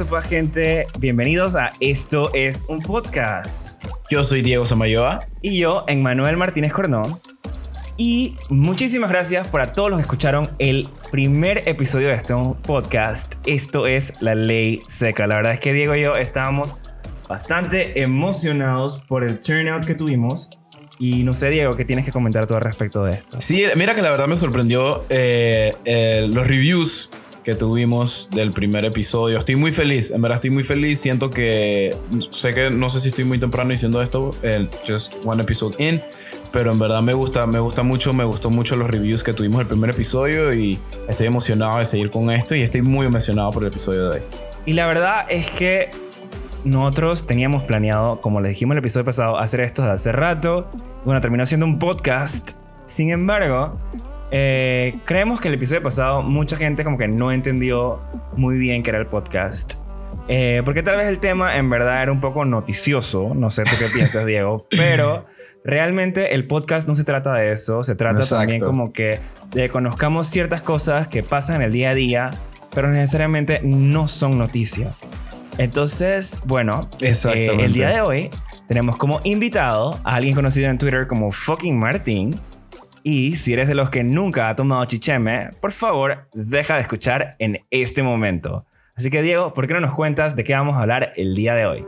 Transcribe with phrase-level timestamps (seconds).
[0.00, 0.86] sopa gente?
[0.98, 3.84] Bienvenidos a Esto es un podcast.
[4.10, 5.26] Yo soy Diego Samayoa.
[5.42, 7.20] Y yo, Emmanuel Martínez Cornón.
[7.98, 12.32] Y muchísimas gracias por a todos los que escucharon el primer episodio de este
[12.62, 13.34] podcast.
[13.44, 15.26] Esto es La Ley Seca.
[15.26, 16.76] La verdad es que Diego y yo estábamos
[17.28, 20.48] bastante emocionados por el turnout que tuvimos.
[20.98, 23.38] Y no sé, Diego, ¿qué tienes que comentar tú al respecto de esto?
[23.38, 27.10] Sí, mira que la verdad me sorprendió eh, eh, los reviews
[27.50, 29.36] que tuvimos del primer episodio.
[29.36, 31.00] Estoy muy feliz, en verdad estoy muy feliz.
[31.00, 31.92] Siento que
[32.30, 36.00] sé que no sé si estoy muy temprano diciendo esto, el just one episode in,
[36.52, 39.60] pero en verdad me gusta, me gusta mucho, me gustó mucho los reviews que tuvimos
[39.62, 40.78] el primer episodio y
[41.08, 44.22] estoy emocionado de seguir con esto y estoy muy emocionado por el episodio de hoy.
[44.64, 45.90] Y la verdad es que
[46.62, 50.70] nosotros teníamos planeado, como les dijimos en el episodio pasado, hacer esto de hace rato.
[51.04, 52.52] Bueno, terminó siendo un podcast.
[52.84, 53.76] Sin embargo,
[54.30, 58.00] eh, creemos que el episodio pasado mucha gente como que no entendió
[58.36, 59.74] muy bien qué era el podcast.
[60.28, 63.34] Eh, porque tal vez el tema en verdad era un poco noticioso.
[63.34, 64.66] No sé tú qué piensas, Diego.
[64.70, 65.26] Pero
[65.64, 67.82] realmente el podcast no se trata de eso.
[67.82, 69.18] Se trata también como que
[69.52, 72.30] de conozcamos ciertas cosas que pasan en el día a día,
[72.74, 74.94] pero necesariamente no son noticias.
[75.58, 78.30] Entonces, bueno, eh, el día de hoy
[78.68, 82.40] tenemos como invitado a alguien conocido en Twitter como fucking Martín
[83.02, 87.36] y si eres de los que nunca ha tomado chicheme, por favor, deja de escuchar
[87.38, 88.66] en este momento.
[88.94, 91.54] Así que Diego, ¿por qué no nos cuentas de qué vamos a hablar el día
[91.54, 91.86] de hoy?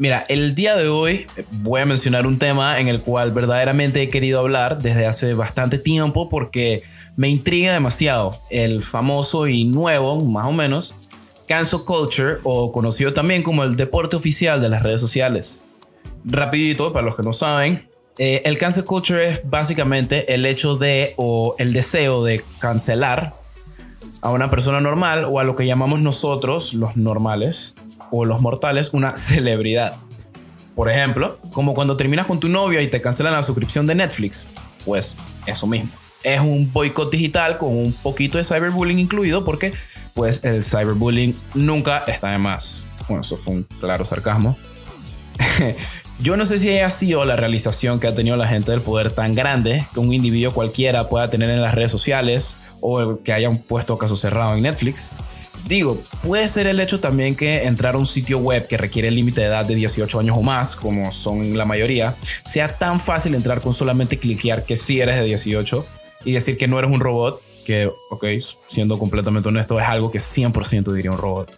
[0.00, 4.08] Mira, el día de hoy voy a mencionar un tema en el cual verdaderamente he
[4.08, 6.82] querido hablar desde hace bastante tiempo porque
[7.16, 8.38] me intriga demasiado.
[8.48, 10.94] El famoso y nuevo, más o menos,
[11.50, 15.62] cancel culture o conocido también como el deporte oficial de las redes sociales.
[16.24, 17.88] Rapidito, para los que no saben,
[18.18, 23.34] eh, el cancel culture es básicamente el hecho de o el deseo de cancelar
[24.22, 27.74] a una persona normal o a lo que llamamos nosotros, los normales
[28.12, 29.96] o los mortales, una celebridad.
[30.76, 34.46] Por ejemplo, como cuando terminas con tu novia y te cancelan la suscripción de Netflix.
[34.84, 35.16] Pues
[35.46, 35.90] eso mismo.
[36.22, 39.72] Es un boicot digital con un poquito de cyberbullying incluido porque
[40.20, 42.86] pues el cyberbullying nunca está de más.
[43.08, 44.54] Bueno, eso fue un claro sarcasmo.
[46.20, 49.12] Yo no sé si haya sido la realización que ha tenido la gente del poder
[49.12, 53.56] tan grande que un individuo cualquiera pueda tener en las redes sociales o que hayan
[53.56, 55.08] puesto caso cerrado en Netflix.
[55.66, 59.14] Digo, puede ser el hecho también que entrar a un sitio web que requiere el
[59.14, 62.14] límite de edad de 18 años o más, como son la mayoría,
[62.44, 65.86] sea tan fácil entrar con solamente cliquear que sí eres de 18
[66.26, 68.24] y decir que no eres un robot que, ok,
[68.68, 71.50] siendo completamente honesto, es algo que 100% diría un robot.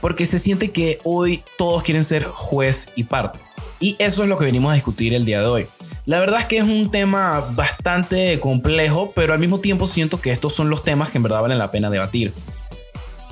[0.00, 3.38] Porque se siente que hoy todos quieren ser juez y parte.
[3.80, 5.66] Y eso es lo que venimos a discutir el día de hoy.
[6.06, 10.30] La verdad es que es un tema bastante complejo, pero al mismo tiempo siento que
[10.30, 12.32] estos son los temas que en verdad valen la pena debatir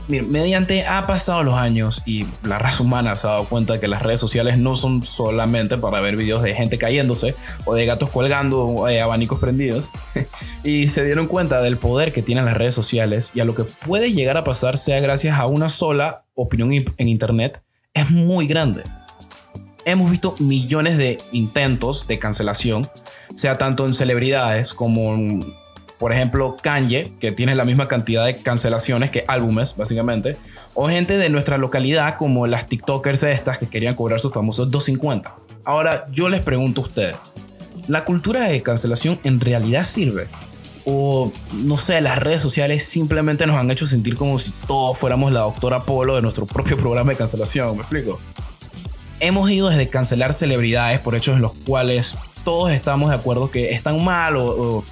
[0.09, 4.03] mediante ha pasado los años y la raza humana se ha dado cuenta que las
[4.03, 7.35] redes sociales no son solamente para ver videos de gente cayéndose
[7.65, 9.91] o de gatos colgando o de abanicos prendidos.
[10.65, 13.65] y se dieron cuenta del poder que tienen las redes sociales y a lo que
[13.65, 17.63] puede llegar a pasar sea gracias a una sola opinión en Internet
[17.95, 18.83] es muy grande.
[19.87, 22.89] Hemos visto millones de intentos de cancelación,
[23.35, 25.45] sea tanto en celebridades como en
[25.99, 30.37] por ejemplo, Kanye, que tiene la misma cantidad de cancelaciones que álbumes, básicamente,
[30.75, 35.37] o gente de nuestra localidad como las TikTokers estas que querían cobrar sus famosos 250.
[35.65, 37.17] Ahora, yo les pregunto a ustedes,
[37.89, 40.27] ¿la cultura de cancelación en realidad sirve?
[40.85, 45.33] O no sé, las redes sociales simplemente nos han hecho sentir como si todos fuéramos
[45.33, 48.21] la doctora Polo de nuestro propio programa de cancelación, ¿me explico?
[49.21, 53.73] Hemos ido desde cancelar celebridades por hechos en los cuales todos estamos de acuerdo que
[53.73, 54.85] están mal o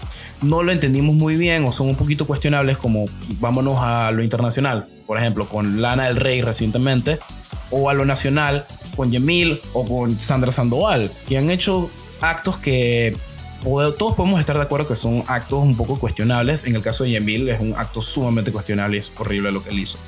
[0.42, 3.04] no lo entendimos muy bien o son un poquito cuestionables como
[3.40, 7.18] vámonos a lo internacional, por ejemplo, con Lana del Rey recientemente,
[7.70, 8.66] o a lo nacional
[8.96, 11.90] con Yemil o con Sandra Sandoval, que han hecho
[12.20, 13.16] actos que
[13.62, 16.64] todos podemos estar de acuerdo que son actos un poco cuestionables.
[16.64, 19.70] En el caso de Yemil es un acto sumamente cuestionable y es horrible lo que
[19.70, 19.98] él hizo.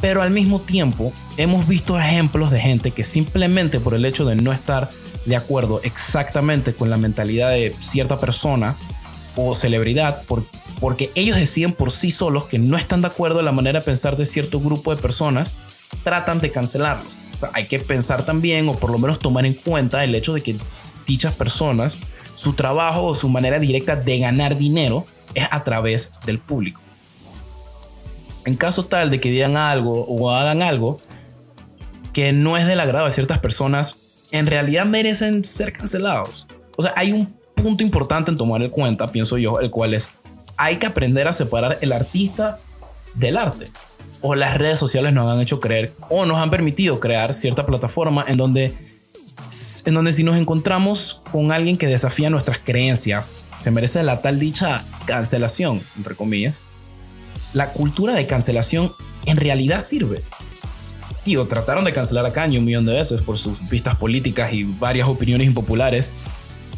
[0.00, 4.36] Pero al mismo tiempo hemos visto ejemplos de gente que simplemente por el hecho de
[4.36, 4.88] no estar
[5.26, 8.76] de acuerdo exactamente con la mentalidad de cierta persona
[9.36, 10.22] o celebridad
[10.80, 13.84] porque ellos deciden por sí solos que no están de acuerdo en la manera de
[13.84, 15.54] pensar de cierto grupo de personas,
[16.04, 17.04] tratan de cancelarlo.
[17.52, 20.56] hay que pensar también o por lo menos tomar en cuenta el hecho de que
[21.06, 21.98] dichas personas,
[22.34, 26.80] su trabajo o su manera directa de ganar dinero es a través del público.
[28.44, 31.00] En caso tal de que digan algo o hagan algo
[32.12, 34.05] que no es del agrado de ciertas personas,
[34.38, 36.46] en realidad merecen ser cancelados.
[36.76, 40.08] O sea, hay un punto importante en tomar en cuenta, pienso yo, el cual es
[40.56, 42.58] hay que aprender a separar el artista
[43.14, 43.68] del arte.
[44.22, 48.24] O las redes sociales nos han hecho creer o nos han permitido crear cierta plataforma
[48.26, 48.74] en donde,
[49.84, 54.38] en donde si nos encontramos con alguien que desafía nuestras creencias, se merece la tal
[54.38, 56.60] dicha cancelación, entre comillas.
[57.52, 58.92] La cultura de cancelación
[59.26, 60.22] en realidad sirve.
[61.26, 64.62] Tío, trataron de cancelar a Kanye un millón de veces por sus vistas políticas y
[64.62, 66.12] varias opiniones impopulares.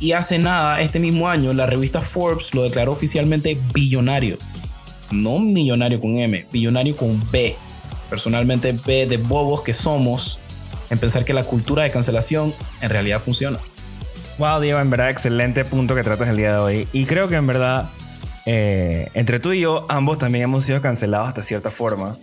[0.01, 4.39] Y hace nada, este mismo año, la revista Forbes lo declaró oficialmente billonario.
[5.11, 7.57] No millonario con M, billonario con B.
[8.09, 10.39] Personalmente, B de bobos que somos
[10.89, 13.59] en pensar que la cultura de cancelación en realidad funciona.
[14.39, 16.89] Wow, Diego, en verdad, excelente punto que tratas el día de hoy.
[16.95, 17.91] Y creo que en verdad,
[18.47, 22.15] eh, entre tú y yo, ambos también hemos sido cancelados hasta cierta forma.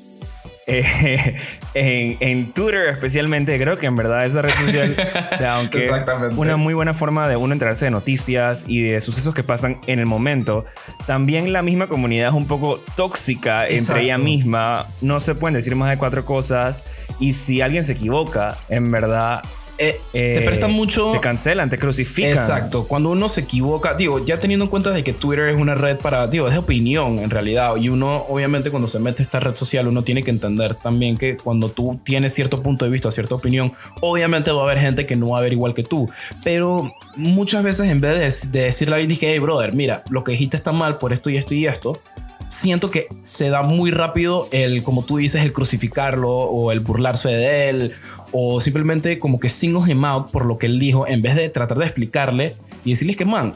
[0.67, 1.35] Eh,
[1.75, 4.95] en, en, Twitter especialmente, creo que en verdad esa red social,
[5.31, 5.91] o sea, aunque
[6.38, 10.00] una muy buena forma de uno enterarse de noticias y de sucesos que pasan en
[10.00, 10.65] el momento,
[11.06, 15.75] también la misma comunidad es un poco tóxica entre ella misma, no se pueden decir
[15.75, 16.81] más de cuatro cosas
[17.19, 19.44] y si alguien se equivoca, en verdad
[19.77, 21.12] eh, se presta mucho.
[21.12, 22.31] Te cancelan, te crucifican.
[22.31, 22.86] Exacto.
[22.86, 25.98] Cuando uno se equivoca, digo, ya teniendo en cuenta de que Twitter es una red
[25.98, 27.75] para, digo, es de opinión en realidad.
[27.77, 31.18] Y uno, obviamente, cuando se mete a esta red social, uno tiene que entender también
[31.18, 35.06] que cuando tú tienes cierto punto de vista, cierta opinión, obviamente va a haber gente
[35.06, 36.10] que no va a ver igual que tú.
[36.44, 40.31] Pero muchas veces, en vez de, decirle a alguien que, hey, brother, mira, lo que
[40.31, 42.01] dijiste está mal por esto y esto y esto
[42.47, 47.30] siento que se da muy rápido el, como tú dices, el crucificarlo o el burlarse
[47.30, 47.94] de él
[48.31, 51.50] o simplemente como que single him out por lo que él dijo en vez de
[51.50, 53.56] tratar de explicarle y decirles que, man,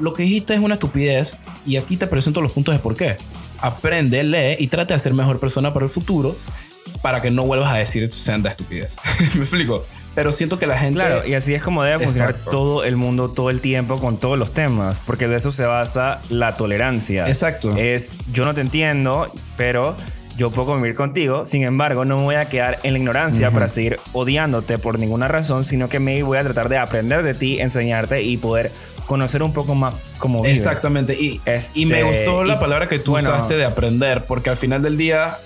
[0.00, 1.36] lo que dijiste es una estupidez
[1.66, 3.16] y aquí te presento los puntos de por qué.
[3.60, 6.36] Aprende, lee y trate de ser mejor persona para el futuro
[7.02, 8.96] para que no vuelvas a decir senda estupidez.
[9.34, 9.84] ¿Me explico?
[10.14, 11.00] Pero siento que la gente.
[11.00, 14.38] Claro, y así es como debe funcionar todo el mundo todo el tiempo con todos
[14.38, 17.26] los temas, porque de eso se basa la tolerancia.
[17.26, 17.76] Exacto.
[17.76, 19.26] Es yo no te entiendo,
[19.56, 19.96] pero
[20.36, 23.68] yo puedo convivir contigo, sin embargo, no me voy a quedar en la ignorancia para
[23.68, 27.60] seguir odiándote por ninguna razón, sino que me voy a tratar de aprender de ti,
[27.60, 28.72] enseñarte y poder
[29.06, 30.58] conocer un poco más cómo vives.
[30.58, 31.14] Exactamente.
[31.14, 31.40] Y,
[31.74, 34.96] y me este, gustó la palabra que tú usaste de aprender, porque al final del
[34.96, 35.38] día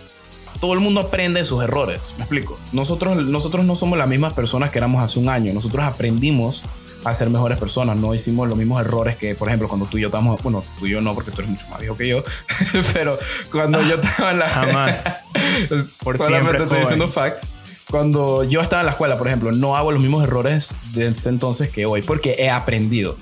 [0.60, 2.14] todo el mundo aprende de sus errores.
[2.16, 2.58] Me explico.
[2.72, 5.52] Nosotros, nosotros no somos las mismas personas que éramos hace un año.
[5.52, 6.64] Nosotros aprendimos
[7.04, 7.96] a ser mejores personas.
[7.96, 10.42] No hicimos los mismos errores que, por ejemplo, cuando tú y yo estábamos.
[10.42, 12.22] Bueno, tú y yo no, porque tú eres mucho más viejo que yo.
[12.92, 13.18] pero
[13.50, 14.48] cuando yo estaba en la.
[14.48, 15.24] Jamás.
[16.02, 17.50] por solamente estoy diciendo facts.
[17.90, 21.30] Cuando yo estaba en la escuela, por ejemplo, no hago los mismos errores de ese
[21.30, 23.16] entonces que hoy, porque he aprendido.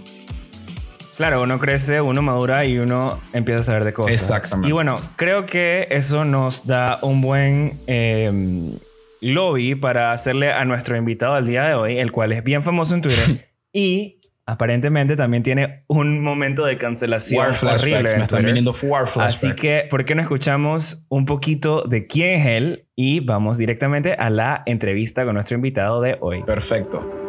[1.17, 4.13] Claro, uno crece, uno madura y uno empieza a saber de cosas.
[4.13, 4.69] Exactamente.
[4.69, 8.73] Y bueno, creo que eso nos da un buen em,
[9.21, 12.95] lobby para hacerle a nuestro invitado al día de hoy, el cual es bien famoso
[12.95, 18.03] en Twitter y aparentemente también tiene un momento de cancelación horrible.
[18.17, 22.47] Me están viniendo war Así que, ¿por qué no escuchamos un poquito de quién es
[22.47, 22.89] él?
[22.95, 26.43] Y vamos directamente a la entrevista con nuestro invitado de hoy.
[26.45, 27.26] Perfecto.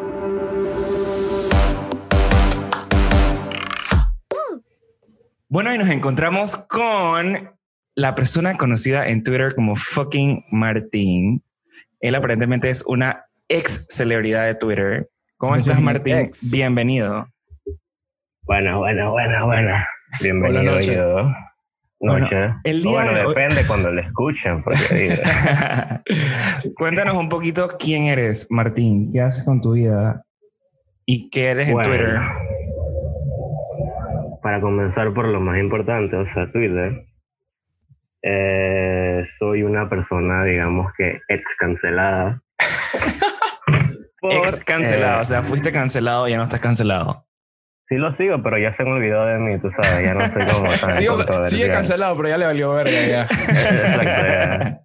[5.49, 7.55] Bueno, y nos encontramos con
[7.95, 11.41] la persona conocida en Twitter como fucking Martín.
[12.01, 15.09] Él aparentemente es una ex celebridad de Twitter.
[15.37, 16.29] ¿Cómo estás, Martín?
[16.51, 17.29] Bienvenido.
[18.41, 19.73] Bueno, bueno, bueno, bueno.
[20.19, 20.95] Bienvenido noche.
[20.95, 21.31] yo.
[22.01, 22.35] Noche.
[22.35, 24.61] Bueno, el día bueno depende cuando lo escuchen.
[26.75, 29.13] Cuéntanos un poquito quién eres, Martín.
[29.13, 30.25] ¿Qué haces con tu vida?
[31.05, 32.19] ¿Y qué eres en Twitter?
[34.47, 37.05] Para comenzar por lo más importante, o sea, Twitter,
[38.21, 42.41] eh, soy una persona, digamos que ex cancelada.
[44.21, 47.25] ex cancelado, o sea, eh, fuiste cancelado y ya no estás cancelado.
[47.89, 50.39] Sí lo sigo, pero ya se me olvidó de mí, tú sabes, ya no sé
[50.49, 50.69] cómo
[51.27, 53.23] tan Sigue cancelado, pero ya le valió verga ya.
[53.29, 54.79] Exacto,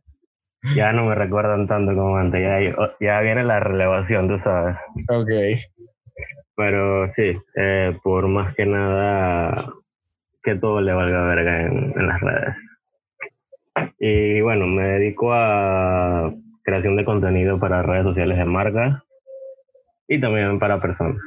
[0.75, 0.92] ya.
[0.92, 2.59] no me recuerdan tanto como antes, ya,
[2.99, 4.75] ya viene la relevación, tú sabes.
[5.09, 5.31] Ok.
[6.56, 9.73] Pero sí, eh, por más que nada
[10.42, 12.56] que todo le valga verga en, en las redes.
[13.99, 16.32] Y bueno, me dedico a
[16.62, 19.04] creación de contenido para redes sociales de marca
[20.09, 21.21] y también para personas.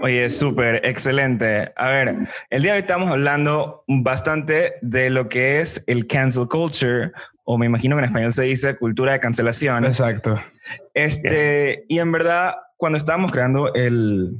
[0.00, 1.72] Oye, súper, excelente.
[1.76, 2.16] A ver,
[2.50, 7.12] el día de hoy estamos hablando bastante de lo que es el cancel culture,
[7.44, 9.84] o me imagino que en español se dice cultura de cancelación.
[9.84, 10.40] Exacto.
[10.94, 14.38] Este, y en verdad, cuando estábamos creando el,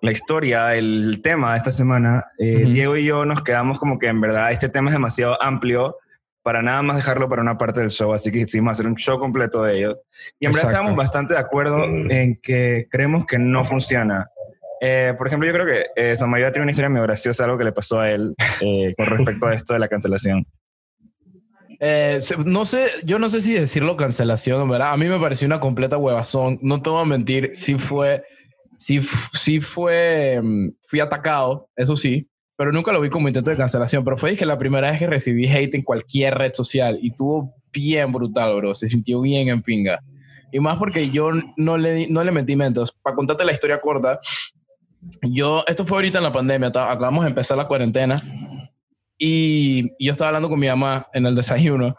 [0.00, 4.06] la historia, el tema de esta semana, eh, Diego y yo nos quedamos como que
[4.06, 5.96] en verdad este tema es demasiado amplio
[6.44, 9.18] para nada más dejarlo para una parte del show, así que decidimos hacer un show
[9.18, 10.00] completo de ellos.
[10.38, 14.30] Y en verdad estamos bastante de acuerdo en que creemos que no funciona.
[14.80, 17.64] Eh, por ejemplo, yo creo que eh, Samayoa tiene una historia muy graciosa, algo que
[17.64, 20.46] le pasó a él eh, con respecto a esto de la cancelación.
[21.80, 24.92] Eh, no sé, yo no sé si decirlo cancelación, ¿verdad?
[24.92, 26.58] A mí me pareció una completa huevazón.
[26.62, 28.24] No te voy a mentir, sí fue,
[28.76, 33.56] sí, sí fue, mm, fui atacado, eso sí, pero nunca lo vi como intento de
[33.56, 34.04] cancelación.
[34.04, 37.54] Pero fue dije la primera vez que recibí hate en cualquier red social y tuvo
[37.72, 38.74] bien brutal, bro.
[38.74, 40.00] Se sintió bien en pinga.
[40.52, 42.92] Y más porque yo no le, no le metí mentos.
[43.02, 44.20] Para contarte la historia corta,
[45.22, 48.22] yo, esto fue ahorita en la pandemia, acabamos de empezar la cuarentena
[49.18, 51.94] y yo estaba hablando con mi mamá en el desayuno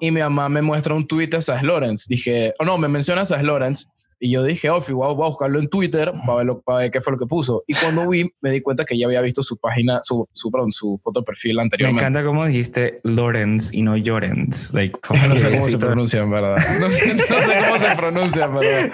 [0.00, 2.06] y mi mamá me muestra un tweet de Sass Lawrence.
[2.08, 3.84] Dije, o no, me menciona Sass Lawrence
[4.18, 7.00] y yo dije, oh, voy a buscarlo en Twitter para ver, lo- para ver qué
[7.00, 7.64] fue lo que puso.
[7.66, 10.70] Y cuando vi, me di cuenta que ya había visto su página, su, su, perdón,
[10.70, 12.02] su foto de perfil Me anteriormente.
[12.04, 14.72] encanta cómo dijiste Lawrence y no Llorens.
[14.74, 14.98] Like,
[15.28, 16.56] No sé cómo se pronuncia, en verdad.
[16.80, 18.90] No sé, no sé cómo se pronuncia, en verdad.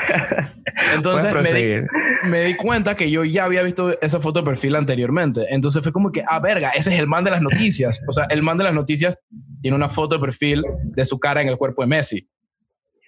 [0.96, 1.86] Entonces me di.
[2.24, 5.46] Me di cuenta que yo ya había visto esa foto de perfil anteriormente.
[5.50, 8.00] Entonces fue como que, ah, verga, ese es el man de las noticias.
[8.08, 9.18] O sea, el man de las noticias
[9.60, 12.28] tiene una foto de perfil de su cara en el cuerpo de Messi.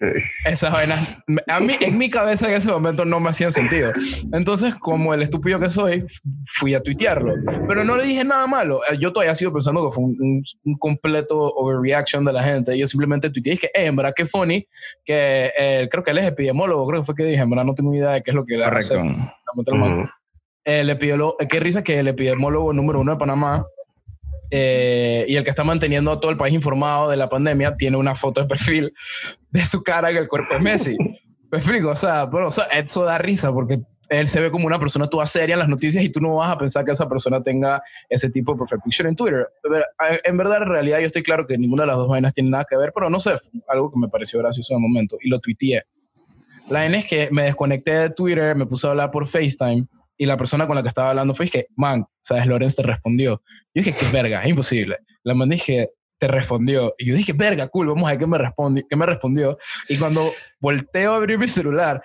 [0.01, 0.07] Sí.
[0.47, 3.93] Esas vainas, a mí, en mi cabeza en ese momento no me hacían sentido.
[4.33, 6.07] Entonces, como el estúpido que soy,
[6.47, 7.35] fui a tuitearlo.
[7.69, 8.81] Pero no le dije nada malo.
[8.91, 12.79] Eh, Yo todavía sigo pensando que fue un, un- un completo overreaction de la gente.
[12.79, 14.67] Yo simplemente tuiteé y dije, eh, en verdad, qué funny,
[15.05, 17.75] que eh, creo que él es epidemiólogo, creo que fue que dije, en verdad no
[17.75, 19.31] tengo idea de qué es lo que le hace man.
[20.01, 20.09] Ujú.
[20.65, 23.67] El epidemiólogo, qué risa que el epidemiólogo número uno de Panamá
[24.51, 27.97] eh, y el que está manteniendo a todo el país informado de la pandemia tiene
[27.97, 28.93] una foto de perfil
[29.51, 30.97] de su cara en el cuerpo de Messi.
[31.51, 34.67] Me explico, o sea, pero, o sea, eso da risa porque él se ve como
[34.67, 37.09] una persona toda seria en las noticias y tú no vas a pensar que esa
[37.09, 39.47] persona tenga ese tipo de profile picture en Twitter.
[39.65, 42.51] Eh, En verdad, en realidad, yo estoy claro que ninguna de las dos vainas tiene
[42.51, 43.35] nada que ver, pero no sé,
[43.69, 45.85] algo que me pareció gracioso en el momento y lo tuiteé.
[46.69, 49.87] La N es que me desconecté de Twitter, me puse a hablar por FaceTime
[50.21, 52.47] y la persona con la que estaba hablando fue que, man, ¿sabes?
[52.47, 53.43] Lorenz te respondió.
[53.73, 54.99] Yo dije, qué verga, es imposible.
[55.23, 56.95] La man dije, te respondió.
[56.99, 59.57] Y yo dije, verga, cool, vamos a ver qué me, respondi qué me respondió.
[59.89, 62.03] Y cuando volteo a abrir mi celular,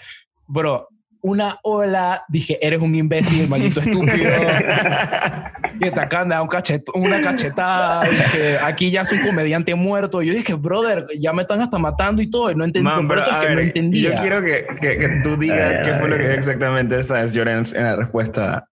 [0.48, 0.88] bro,
[1.20, 4.32] una ola, dije, eres un imbécil, maldito estúpido.
[5.80, 8.04] y te acaban de dar un cachet- una cachetada.
[8.10, 10.22] Dije, aquí ya es un comediante muerto.
[10.22, 12.52] Y yo dije, brother, ya me están hasta matando y todo.
[12.52, 12.86] Y no entendí.
[12.90, 14.16] Man, pero, es que no ver, entendía.
[14.16, 17.34] Yo quiero que, que, que tú digas Ay, qué fue lo que ay, exactamente sabes,
[17.34, 18.68] Llorens, en la respuesta.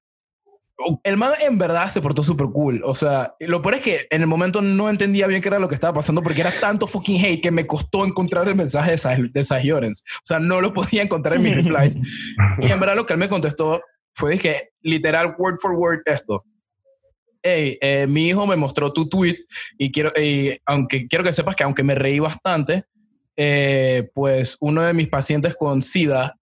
[1.04, 2.82] el man en verdad se portó súper cool.
[2.86, 5.70] O sea, lo peor es que en el momento no entendía bien qué era lo
[5.70, 8.98] que estaba pasando porque era tanto fucking hate que me costó encontrar el mensaje de
[8.98, 10.04] Saj de Saj Llorens.
[10.18, 11.98] O sea, no lo podía encontrar en mis replies.
[12.60, 13.82] y en verdad lo que él me contestó
[14.14, 16.44] fue que literal, word for word, esto.
[17.44, 19.36] Hey, eh, mi hijo me mostró tu tweet
[19.78, 22.86] y quiero, y aunque quiero que sepas que aunque me reí bastante,
[23.36, 26.36] eh, pues uno de mis pacientes con SIDA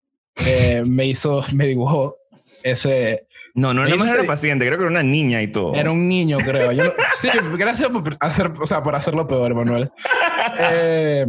[0.46, 2.18] eh, me hizo, me dibujó
[2.64, 5.74] ese, No, no, no era ese- paciente, creo que era una niña y todo.
[5.74, 6.72] era un niño, creo.
[6.72, 9.90] Yo no- sí, gracias por hacer, o sea, por hacerlo peor, Manuel.
[10.60, 11.26] Eh,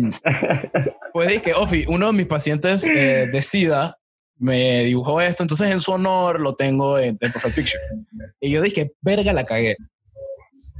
[1.12, 3.98] pues dije, Ofi, uno de mis pacientes eh, de SIDA
[4.42, 7.82] me dibujó esto, entonces en su honor lo tengo en, en Profile Picture.
[8.40, 9.76] Y yo dije, verga, la cagué.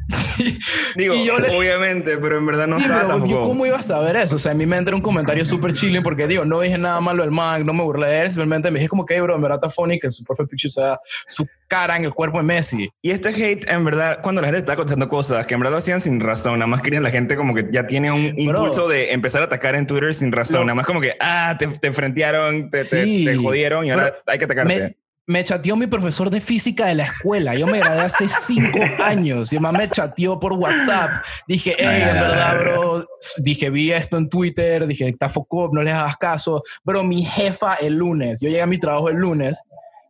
[0.97, 3.79] Digo, y yo le- obviamente, pero en verdad no Sí, estaba pero yo cómo iba
[3.79, 4.37] a saber eso?
[4.37, 7.01] O sea, en mi mente era un comentario súper chilling porque digo, no dije nada
[7.01, 9.35] malo del man, no me burlé de él, simplemente me dije como que, "Hey, bro,
[9.37, 12.45] en verdad está funny que su Profile Picture sea su cara en el cuerpo de
[12.45, 12.91] Messi.
[13.01, 15.79] Y este hate, en verdad, cuando la gente está contestando cosas que en verdad lo
[15.79, 19.13] hacían sin razón, nada más querían la gente como que ya tiene un impulso de
[19.13, 21.91] empezar a atacar en Twitter sin razón, Lo- nada más como que, ah, te, te
[21.93, 23.25] frentearon, te, te- Sí.
[23.25, 24.75] te jodieron y ahora hay que atacarte.
[24.83, 27.55] me, me chateó mi profesor de física de la escuela.
[27.55, 31.25] Yo me gradué hace cinco años y además me chateó por WhatsApp.
[31.47, 33.07] Dije, hey, en verdad, bro.
[33.39, 34.87] Dije, vi esto en Twitter.
[34.87, 36.63] Dije, está foco, no les hagas caso.
[36.85, 38.41] Bro, mi jefa el lunes.
[38.41, 39.63] Yo llegué a mi trabajo el lunes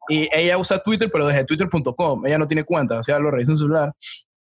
[0.09, 2.27] y ella usa Twitter, pero desde twitter.com.
[2.27, 3.93] Ella no tiene cuenta, o sea, lo revisé en su celular.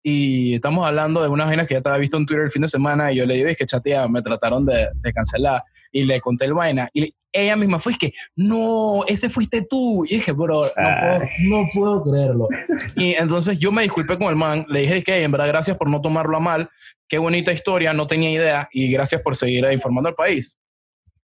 [0.10, 2.70] Y estamos hablando de unas vainas que ya estaba visto en Twitter el fin de
[2.70, 5.62] semana y yo le dije, es que chatea, me trataron de, de cancelar.
[5.92, 6.88] Y le conté el vaina.
[6.94, 10.06] Y le- ella misma fue, es que, no, ese fuiste tú.
[10.06, 10.72] Y dije, bro, no
[11.02, 12.48] puedo, no puedo creerlo.
[12.96, 14.66] Y entonces yo me disculpé con el man.
[14.70, 16.70] Le dije que, en verdad, gracias por no tomarlo a mal.
[17.10, 18.70] Qué bonita historia, no tenía idea.
[18.72, 20.58] Y gracias por seguir informando al país.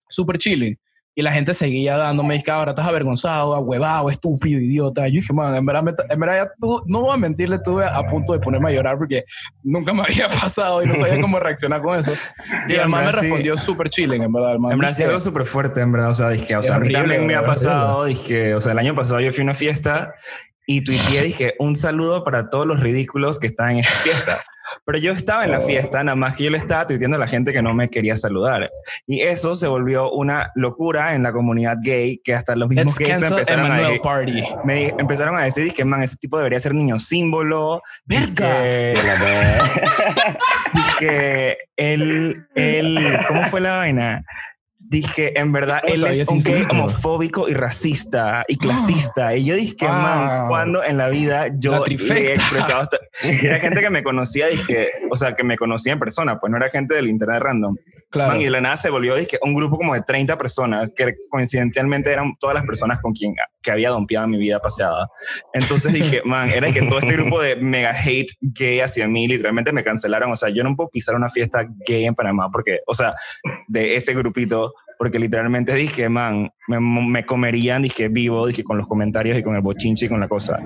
[0.08, 0.78] Súper chilling.
[1.18, 5.08] Y la gente seguía dándome, dije, ahora estás avergonzado, ahuevado, estúpido, idiota.
[5.08, 6.50] Yo dije, man, en verdad, me- en verdad ya
[6.86, 9.24] no voy a mentirle, estuve a punto de ponerme a llorar porque
[9.64, 12.12] nunca me había pasado y no sabía cómo reaccionar con eso.
[12.68, 13.18] Y el man me sí.
[13.20, 14.52] respondió súper chilling, en verdad.
[14.52, 16.10] El man En verdad, sí, algo súper fuerte, en verdad.
[16.10, 17.52] O sea, dije, o sea, a mí horrible, también me ha horrible.
[17.54, 18.04] pasado.
[18.04, 20.14] Dije, o sea, el año pasado yo fui a una fiesta
[20.70, 24.36] y tuiteé, dije, un saludo para todos los ridículos que están en esta fiesta.
[24.84, 27.26] Pero yo estaba en la fiesta, nada más que yo le estaba tuiteando a la
[27.26, 28.70] gente que no me quería saludar.
[29.06, 33.18] Y eso se volvió una locura en la comunidad gay, que hasta los mismos gays
[33.18, 34.44] me empezaron, a, Party.
[34.64, 37.80] me empezaron a decir que, man, ese tipo debería ser niño símbolo.
[38.04, 38.62] ¡Verga!
[40.74, 44.22] Dije, él, él, ¿cómo fue la vaina?
[44.90, 49.36] Dije, en verdad, él es un gay homofóbico y racista y clasista.
[49.36, 49.92] Y yo dije, Ah.
[49.92, 52.98] man, cuando en la vida yo La he expresado hasta...
[53.22, 56.56] Era gente que me conocía, dije, o sea, que me conocía en persona, pues no
[56.56, 57.76] era gente del internet random.
[58.10, 58.32] Claro.
[58.32, 61.14] Man, y de la nada se volvió, dije, un grupo como de 30 personas, que
[61.30, 65.08] coincidencialmente eran todas las personas con quien que había dompeado mi vida paseada.
[65.52, 69.72] Entonces dije, man, era que todo este grupo de mega hate gay hacia mí, literalmente
[69.72, 70.30] me cancelaron.
[70.32, 73.14] O sea, yo no puedo pisar una fiesta gay en Panamá porque, o sea,
[73.66, 78.86] de ese grupito, porque literalmente dije, man, me, me comerían, dije, vivo, dije, con los
[78.88, 80.58] comentarios y con el bochinche y con la cosa.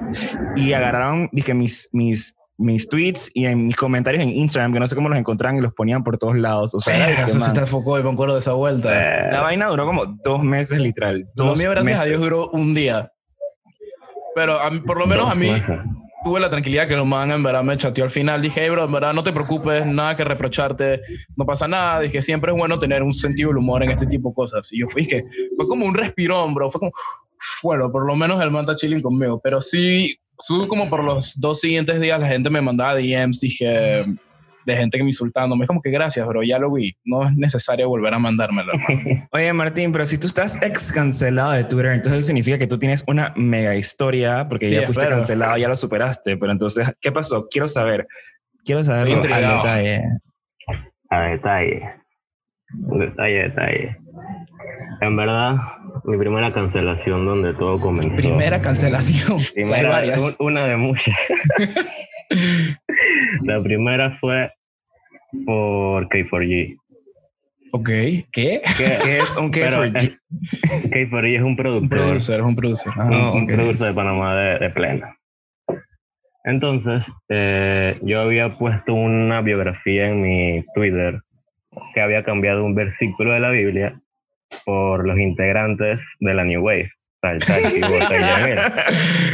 [0.56, 4.86] Y agarraron, dije, mis, mis, mis tweets y en mis comentarios en Instagram, que no
[4.88, 6.74] sé cómo los encontraron y los ponían por todos lados.
[6.74, 8.90] O sea, Verga, dije, eso se man, te enfocó y me acuerdo de esa vuelta.
[9.30, 11.26] La vaina duró como dos meses, literal.
[11.36, 12.18] Lo Dos mío, gracias a meses.
[12.20, 13.12] Dios, duró un día.
[14.34, 15.50] Pero a mí- por lo menos a mí
[16.22, 18.40] tuve la tranquilidad que el man en verdad me chateó al final.
[18.40, 21.02] Dije, hey, bro, en verdad no te preocupes, nada que reprocharte,
[21.36, 22.00] no pasa nada.
[22.00, 24.72] Dije, siempre es bueno tener un sentido del humor en este tipo de cosas.
[24.72, 25.24] Y yo fui que
[25.56, 26.70] fue como un respirón, bro.
[26.70, 26.92] Fue como,
[27.62, 29.40] bueno, por lo menos el man está chilling conmigo.
[29.42, 34.04] Pero sí, tuve como por los dos siguientes días la gente me mandaba DMs, dije,
[34.64, 35.56] de gente que me insultando.
[35.56, 36.96] Me como que gracias, bro, ya lo vi.
[37.04, 39.28] No es necesario volver a mandármelo, hermano.
[39.32, 42.78] Oye, Martín, pero si tú estás ex cancelado de Twitter, entonces eso significa que tú
[42.78, 45.16] tienes una mega historia porque Sí, ya fuiste espero.
[45.16, 46.36] cancelado, ya lo superaste.
[46.36, 47.46] Pero entonces, ¿qué pasó?
[47.50, 48.06] Quiero saber.
[48.64, 49.56] Quiero saber intrigado.
[49.62, 50.02] detalle.
[51.10, 51.82] A detalle.
[52.70, 53.96] Detalle, detalle.
[55.00, 55.56] En verdad,
[56.04, 58.14] mi primera cancelación donde todo comenzó.
[58.14, 59.32] Primera cancelación.
[59.38, 60.36] o sea, hay Primera- varias.
[60.38, 61.14] un- una de muchas.
[63.44, 64.50] La primera fue
[65.46, 66.76] por K4G.
[67.74, 68.60] Ok, ¿qué?
[68.76, 70.18] Que ¿Qué es un Pero, K4G?
[70.90, 71.98] K4G es un Un productor.
[71.98, 72.92] producer, es un producer.
[72.92, 73.04] Ajá.
[73.04, 73.52] un, Ah, un ok.
[73.54, 75.16] producto de Panamá de, de plena.
[76.44, 81.20] Entonces, eh, yo había puesto una biografía en mi Twitter
[81.94, 83.98] que había cambiado un versículo de la Biblia
[84.66, 86.90] por los integrantes de la New Wave.
[87.22, 87.80] El Tachi.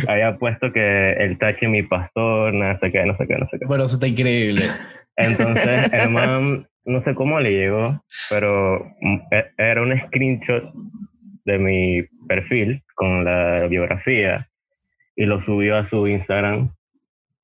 [0.09, 3.59] Había puesto que el Tachi mi pastor, no sé qué, no sé qué, no sé
[3.59, 3.67] qué.
[3.67, 4.63] Bueno, eso está increíble.
[5.17, 10.73] Entonces, el man, no sé cómo le llegó, pero mm, e- era un screenshot
[11.45, 14.49] de mi perfil con la biografía
[15.17, 16.71] y lo subió a su Instagram.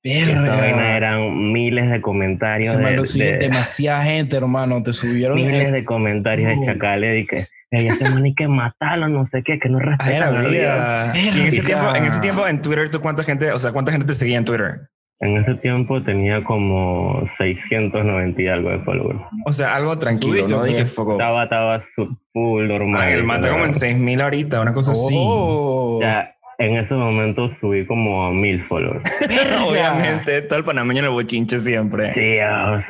[0.03, 4.83] Esta vaina eran miles de comentarios Se de, de- demasiada gente, hermano.
[4.83, 5.35] Te subieron.
[5.35, 6.61] miles de comentarios Uh.
[6.61, 9.79] de chacales y que "Ey, este man hay que matarlo, no sé qué, que no
[9.79, 11.11] Ay, respeta la la vida.
[11.15, 13.91] Y en ese, tiempo, en ese tiempo en Twitter, ¿tú cuánta gente, o sea, cuánta
[13.91, 14.89] gente te seguía en Twitter?
[15.21, 19.19] En ese tiempo tenía como 690 y algo de followers.
[19.45, 21.13] O sea, algo tranquilo, ¿Subiste no o dije foco.
[21.13, 23.01] Estaba, estaba su- full normal.
[23.01, 25.15] Ay, el man está como en 6000 ahorita, una cosa así.
[25.17, 25.99] Oh.
[26.01, 29.03] Ya, en ese momento subí como a mil followers.
[29.21, 29.65] Verga.
[29.69, 32.13] Obviamente, todo el panameño el bochinche siempre.
[32.13, 32.85] Sí, ah,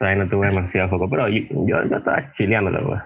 [0.00, 3.02] ahí no tuve demasiado foco, pero yo, yo, yo estaba chileándolo, pues.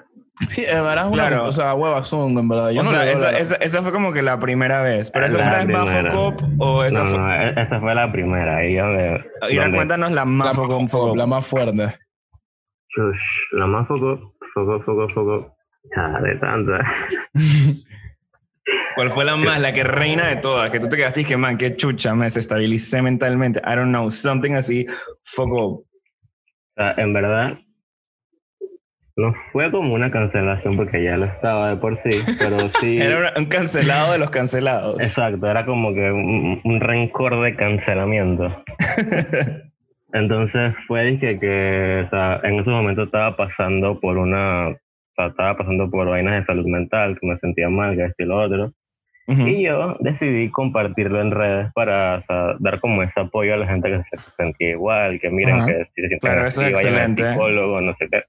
[0.47, 1.29] Sí, en verdad es una.
[1.29, 1.45] Claro.
[1.47, 2.71] O sea, huevas son, en verdad.
[2.71, 5.11] Yo o no sea, esa, la- esa, esa fue como que la primera vez.
[5.11, 6.03] Pero esa La fue la primera.
[6.03, 7.19] Mafocop o esa No, fue.
[7.19, 8.57] no, e- esa fue la primera.
[8.59, 10.81] Ahí donde, Mira, donde- cuéntanos la la, Mafocop.
[10.83, 11.17] más, Focop.
[11.17, 11.87] la más fuerte.
[12.89, 13.19] Chush,
[13.53, 15.57] la más foco, foco, foco, foco.
[15.97, 16.81] Ah, de tanta.
[18.95, 20.71] ¿Cuál fue la más, la que reina de todas?
[20.71, 23.61] Que tú te quedaste y que, man, qué chucha, me desestabilicé mentalmente.
[23.61, 24.87] I don't know, something así.
[25.23, 25.65] Foco.
[25.67, 25.85] O
[26.77, 27.59] sea, en verdad,
[29.17, 32.97] no fue como una cancelación porque ya lo estaba de por sí, pero sí.
[32.99, 35.03] Era un cancelado de los cancelados.
[35.03, 38.47] Exacto, era como que un, un rencor de cancelamiento.
[40.13, 44.77] Entonces fue dije que, o sea, en ese momento estaba pasando por una, o
[45.17, 48.27] sea, estaba pasando por vainas de salud mental, que me sentía mal, que esto y
[48.27, 48.73] lo otro.
[49.29, 53.67] Y yo decidí compartirlo en redes para o sea, dar como ese apoyo a la
[53.67, 55.67] gente que se sentía igual, que miren Ajá.
[55.67, 57.33] que si se sienten Claro, eso es excelente.
[57.33, 58.23] psicólogo, no sé qué.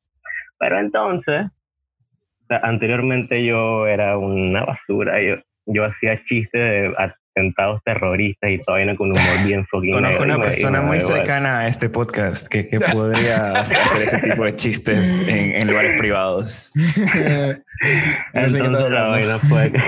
[0.59, 7.81] Pero entonces, o sea, anteriormente yo era una basura, yo, yo hacía chistes de atentados
[7.83, 11.17] terroristas y todavía con un humor bien fucking Conozco una persona muy igual.
[11.17, 15.97] cercana a este podcast que, que podría hacer ese tipo de chistes en, en lugares
[15.99, 16.71] privados.
[18.33, 19.79] Entonces la vaina fue que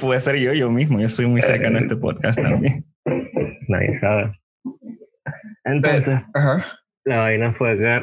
[0.00, 1.00] Puede ser yo, yo mismo.
[1.00, 2.84] Yo soy muy cercano a este podcast también.
[3.68, 4.38] nadie sabe.
[5.64, 6.64] Entonces, Ajá.
[7.04, 8.02] la vaina fue que,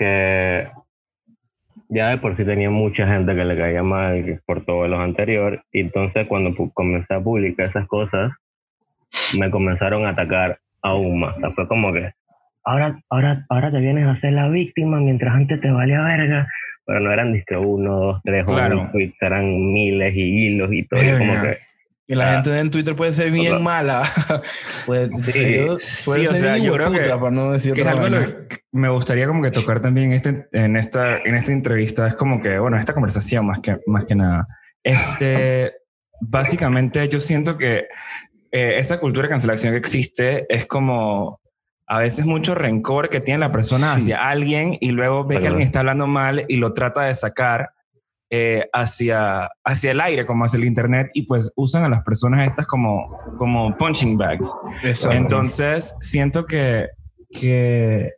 [0.00, 0.66] que
[1.90, 5.62] ya de por sí tenía mucha gente que le caía mal por todo lo anterior.
[5.72, 8.32] Y entonces cuando comencé a publicar esas cosas,
[9.38, 11.36] me comenzaron a atacar aún más.
[11.36, 12.10] O sea, fue como que,
[12.64, 16.48] ahora, ahora, ahora te vienes a ser la víctima mientras antes te valía verga.
[16.86, 18.88] Pero no eran disque uno, dos, tres, Claro.
[18.92, 21.00] tweets, eran miles y hilos y todo.
[21.02, 21.56] y como Verga.
[22.10, 22.34] Que, Y la Ah.
[22.34, 24.02] gente en Twitter puede ser bien mala.
[24.86, 25.56] Pues, Sí.
[26.04, 28.16] puede Sí, ser o sea, yo creo que- para no decir Que es otra algo
[28.16, 28.26] vaina.
[28.26, 32.06] lo que me gustaría como que tocar también este, en, esta, en esta entrevista.
[32.06, 34.46] Es como que, bueno, esta conversación más que, más que nada.
[34.82, 35.72] Este,
[36.20, 37.86] básicamente yo siento que
[38.52, 41.40] eh, esa cultura de cancelación que existe es como
[41.86, 43.98] a veces mucho rencor que tiene la persona Sí.
[44.12, 47.70] hacia alguien y luego ve que alguien está hablando mal y lo trata de sacar
[48.30, 52.46] eh, hacia, hacia el aire, como hacia el internet, y pues usan a las personas
[52.46, 54.54] estas como, como punching bags.
[54.84, 55.16] Exacto.
[55.16, 56.86] Entonces, siento que,
[57.28, 58.12] que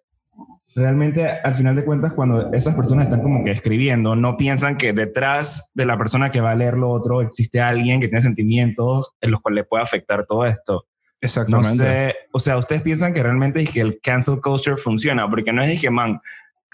[0.74, 4.92] realmente al final de cuentas, cuando esas personas están como que escribiendo, no piensan que
[4.92, 9.12] detrás de la persona que va a leer lo otro existe alguien que tiene sentimientos
[9.20, 10.86] en los cuales le puede afectar todo esto.
[11.22, 11.84] No Exactamente.
[11.84, 15.62] sé, o sea, ustedes piensan que realmente es que el cancel culture funciona, porque no
[15.62, 16.20] es que, man,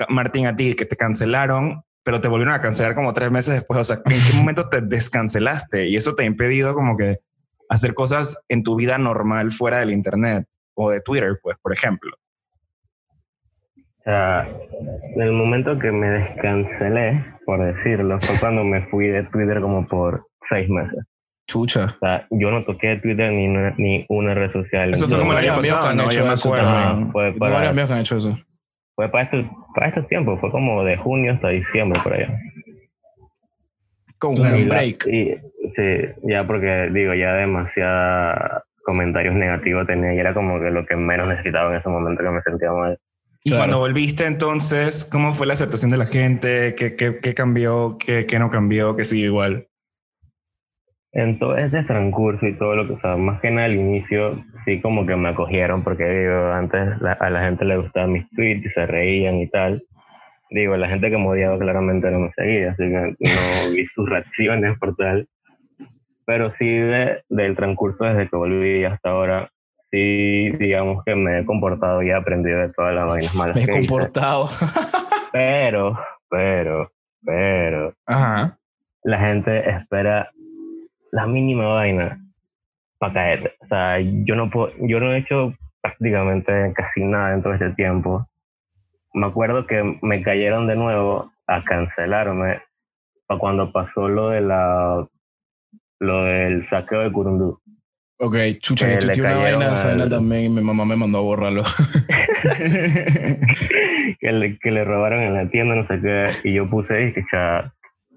[0.08, 3.78] Martín, a ti que te cancelaron, pero te volvieron a cancelar como tres meses después.
[3.78, 5.88] O sea, ¿en qué momento te descancelaste?
[5.88, 7.18] Y eso te ha impedido como que
[7.68, 12.10] hacer cosas en tu vida normal fuera del internet o de Twitter, pues, por ejemplo.
[13.76, 14.48] O sea,
[15.16, 19.84] en el momento que me descancelé, por decirlo, fue cuando me fui de Twitter como
[19.86, 21.04] por seis meses.
[21.46, 21.94] Chucha.
[21.96, 24.94] O sea, yo no toqué Twitter ni una, ni una red social.
[24.94, 26.04] Eso fue como el año pasado, ¿no?
[26.04, 26.54] hecho eso.
[27.12, 28.38] Fue varios amigos que han hecho eso.
[28.98, 32.36] Fue para, estos, para estos tiempos, fue como de junio hasta diciembre por allá.
[34.18, 34.56] Con Claro.
[34.56, 35.06] un la- break.
[35.06, 35.36] y-
[35.70, 35.84] sí,
[36.24, 41.28] ya porque digo, ya demasiada comentarios negativos tenía y era como que lo que menos
[41.28, 42.98] necesitaba en ese momento que me sentía mal.
[43.44, 43.60] Y Claro.
[43.66, 46.74] cuando volviste entonces, ¿cómo fue la aceptación de la gente?
[46.76, 47.98] ¿Qué, qué, qué cambió?
[48.04, 48.96] ¿Qué, ¿Qué no cambió?
[48.96, 49.67] ¿Qué sigue igual?
[51.20, 54.44] En todo ese transcurso y todo lo que, o sea, más que nada al inicio,
[54.64, 58.30] sí como que me acogieron porque digo, antes la- a la gente le gustaban mis
[58.30, 59.82] tweets y se reían y tal.
[60.50, 63.14] Digo, la gente que me odiaba claramente no me seguía, así que no
[63.74, 65.26] vi sus reacciones por tal.
[66.24, 69.50] Pero sí de, del transcurso desde que volví hasta ahora,
[69.90, 73.62] sí digamos que me he comportado y he aprendido de todas las vainas malas Me
[73.62, 73.88] he que hice.
[73.88, 74.46] comportado.
[75.32, 75.98] Pero,
[76.30, 76.90] pero,
[77.24, 78.56] pero, Ajá.
[79.04, 80.30] la gente espera
[81.12, 82.18] la mínima vaina
[82.98, 83.52] para caerte.
[83.60, 87.70] O sea, yo no puedo, yo no he hecho prácticamente casi nada en todo este
[87.70, 88.26] tiempo.
[89.14, 92.60] Me acuerdo que me cayeron de nuevo a cancelarme
[93.26, 95.06] para cuando pasó lo de la
[96.00, 97.58] lo del saqueo de Curundú.
[98.20, 101.62] Ok, chucha, Que tuiteé una vaina, al- también y mi mamá me mandó a borrarlo.
[104.20, 107.12] que, le, que le robaron en la tienda, no sé qué, y yo puse, y
[107.12, 107.72] que cha,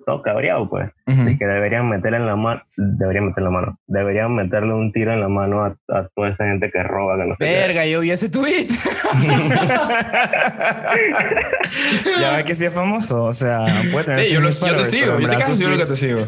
[0.05, 0.89] todo cabreado, pues.
[1.07, 5.13] Y que deberían meterle en la mano, deberían meterle la mano, deberían meterle un tiro
[5.13, 7.35] en la mano a, a toda esa gente que roba, que no.
[7.39, 8.67] Verga, yo vi ese tweet.
[12.21, 14.83] ya ve que sí es famoso, o sea, puede tener Sí, yo, lo- 100,000 yo
[14.83, 15.19] te sigo.
[15.19, 16.19] Yo te caso sus seguro que te sigo.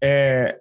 [0.00, 0.54] Eh,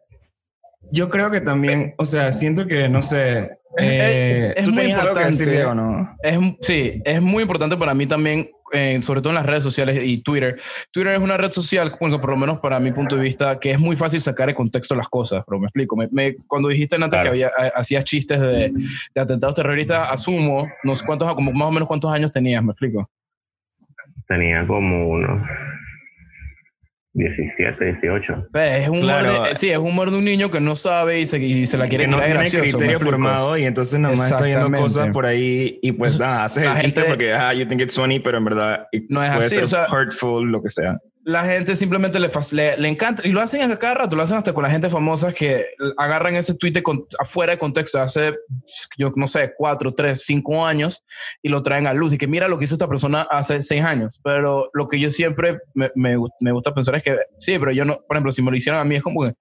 [0.91, 3.49] yo creo que también, o sea, siento que, no sé,
[3.80, 5.56] eh, es tú muy tenías algo que decir, importante.
[5.56, 6.15] Diego, ¿no?
[6.23, 9.99] Es, sí, es muy importante para mí también, eh, sobre todo en las redes sociales
[10.03, 10.60] y Twitter.
[10.91, 13.71] Twitter es una red social, bueno, por lo menos para mi punto de vista, que
[13.71, 15.95] es muy fácil sacar de contexto las cosas, pero me explico.
[15.95, 17.23] Me- me- cuando dijiste antes Claro.
[17.23, 18.73] que había, hacías chistes de,
[19.15, 22.71] de atentados terroristas, asumo, no sé cuántos, como más o menos cuántos años tenías, me
[22.71, 23.10] explico.
[24.27, 25.47] Tenía como unos
[27.17, 28.47] 17, 18.
[28.51, 29.43] Pues, Es humor Claro.
[29.43, 31.88] de, sí, es humor de un niño que no sabe y se, y se la
[31.88, 35.25] quiere que no tirar tiene gracioso, criterio formado y entonces nomás está viendo cosas por
[35.25, 38.19] ahí y pues nada, haces La el chiste gente- porque ah, you think it's funny,
[38.19, 40.97] pero en verdad No es puede así, ser o sea- hurtful, lo que sea.
[41.27, 44.37] La gente simplemente le, le, le encanta y lo hacen a cada rato, lo hacen
[44.37, 45.65] hasta con la gente famosa que
[45.97, 48.33] agarran ese tweet con- afuera de contexto de hace,
[48.97, 51.03] yo no sé, cuatro, tres, cinco años
[51.41, 53.83] y lo traen a luz y que mira lo que hizo esta persona hace seis
[53.83, 54.21] años.
[54.23, 57.83] Pero lo que yo siempre me, me, me gusta pensar es que sí, pero yo
[57.83, 59.33] no, por ejemplo, si me lo hicieran a mí es como que,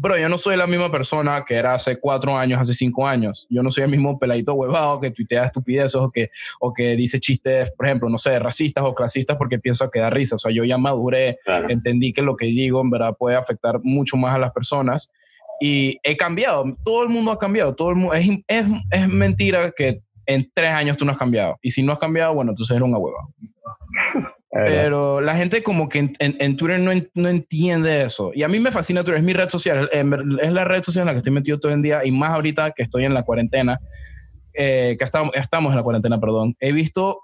[0.00, 3.46] bro, yo no soy la misma persona que era hace cuatro años, hace cinco años.
[3.50, 7.20] Yo no soy el mismo peladito huevado que tuitea estupideces o que, o que dice
[7.20, 10.36] chistes, por ejemplo, no sé, racistas o clasistas porque piensa que da risa.
[10.36, 11.68] O sea, yo ya maduré Claro.
[11.70, 15.12] entendí que lo que digo en verdad puede afectar mucho más a las personas
[15.60, 16.64] y he cambiado.
[16.84, 17.74] Todo el mundo ha cambiado.
[17.74, 21.58] Todo el mundo, es, es, es mentira que en tres años tú no has cambiado.
[21.60, 23.28] Y si no has cambiado, bueno, entonces eres una hueva.
[24.52, 28.32] Pero la gente como que en, en- en Twitter no, en- no entiende eso.
[28.34, 31.06] Y a mí me fascina Twitter, es mi red social, es la red social en
[31.06, 33.78] la que estoy metido todo el día y más ahorita que estoy en la cuarentena,
[34.54, 36.56] eh, que estamos, estamos en la cuarentena, perdón.
[36.58, 37.20] He visto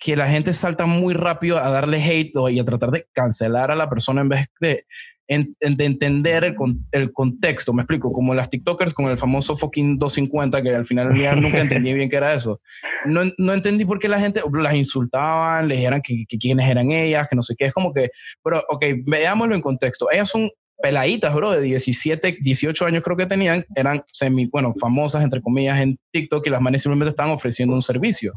[0.00, 3.76] que la gente salta muy rápido a darle hate y a tratar de cancelar a
[3.76, 4.86] la persona en vez de,
[5.28, 6.54] de entender el,
[6.90, 7.72] el, contexto.
[7.74, 11.60] Me explico, como las TikTokers con el famoso fucking 250, que al final día nunca
[11.60, 12.60] entendí bien qué era eso.
[13.04, 16.90] No, no, entendí por qué la gente las insultaban, les dijeran que, que quiénes eran
[16.90, 17.66] ellas, que no sé qué.
[17.66, 18.10] Es como que,
[18.42, 20.08] pero ok, veámoslo en contexto.
[20.10, 20.48] Ellas son
[20.80, 25.78] peladitas, bro, de 17, 18 años creo que tenían, eran semi, bueno, famosas, entre comillas,
[25.80, 28.32] en TikTok y las manes simplemente estaban ofreciendo un servicio.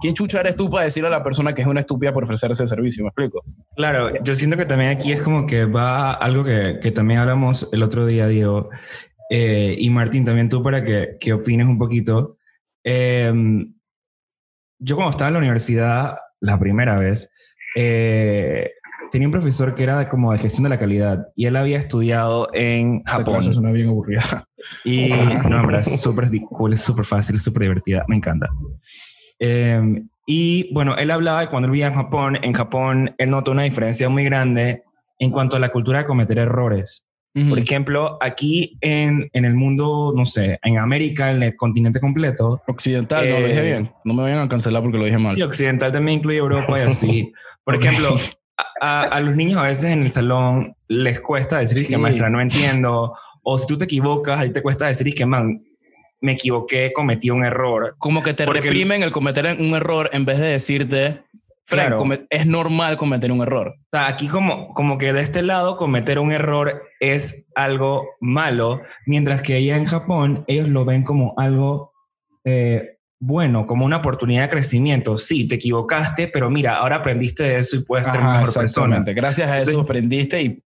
[0.00, 2.50] ¿Quién chucha eres tú para decirle a la persona que es una estúpida por ofrecer
[2.50, 3.04] ese servicio?
[3.04, 3.44] ¿Me explico?
[3.76, 7.68] Claro, yo siento que también aquí es como que va algo que, que también hablamos
[7.72, 8.68] el otro día, Diego,
[9.30, 12.36] eh, y Martín, también tú para que, que opines un poquito.
[12.84, 13.74] Em,
[14.78, 17.30] yo cuando estaba en la universidad la primera vez,
[17.76, 18.72] eh,
[19.12, 22.48] tenía un profesor que era como de gestión de la calidad y él había estudiado
[22.54, 23.36] en Japón.
[23.36, 24.22] Esa suena bien aburrida.
[24.84, 25.10] Y
[25.48, 28.48] no, hombre, es súper cool, es súper fácil, súper divertida, me encanta.
[29.40, 33.50] Em, y bueno, él hablaba de cuando él vivía en Japón, en Japón él notó
[33.50, 34.84] una diferencia muy grande
[35.18, 37.08] en cuanto a la cultura de cometer errores.
[37.34, 42.62] Por ejemplo, aquí en, en, el mundo, no sé, en América, en el continente completo.
[42.68, 43.92] Occidental, no lo dije eh, bien.
[44.04, 45.34] No me vayan a cancelar porque lo dije mal.
[45.34, 47.32] Sí, occidental también incluye Europa y así.
[47.64, 48.16] Por ejemplo,
[48.56, 53.12] a, los niños a veces en el salón les cuesta decir que maestra no entiendo
[53.42, 55.64] o si tú te equivocas ahí te cuesta decir que man
[56.20, 60.38] me equivoqué cometí un error como que te reprimen el, cometer un error en vez
[60.38, 61.22] de decirte
[61.64, 62.02] claro.
[62.28, 66.18] es normal cometer un error o sea aquí como como que de este lado cometer
[66.18, 71.92] un error es algo malo mientras que allá en Japón ellos lo ven como algo
[72.44, 75.16] eh, bueno, como una oportunidad de crecimiento.
[75.16, 78.98] Sí, te equivocaste, pero mira, ahora aprendiste de eso y puedes ser mejor persona.
[79.06, 80.62] Gracias a eso aprendiste y...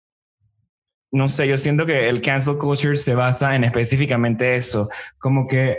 [1.12, 4.88] No sé, yo siento que el cancel culture se basa en específicamente eso.
[5.18, 5.76] Como que,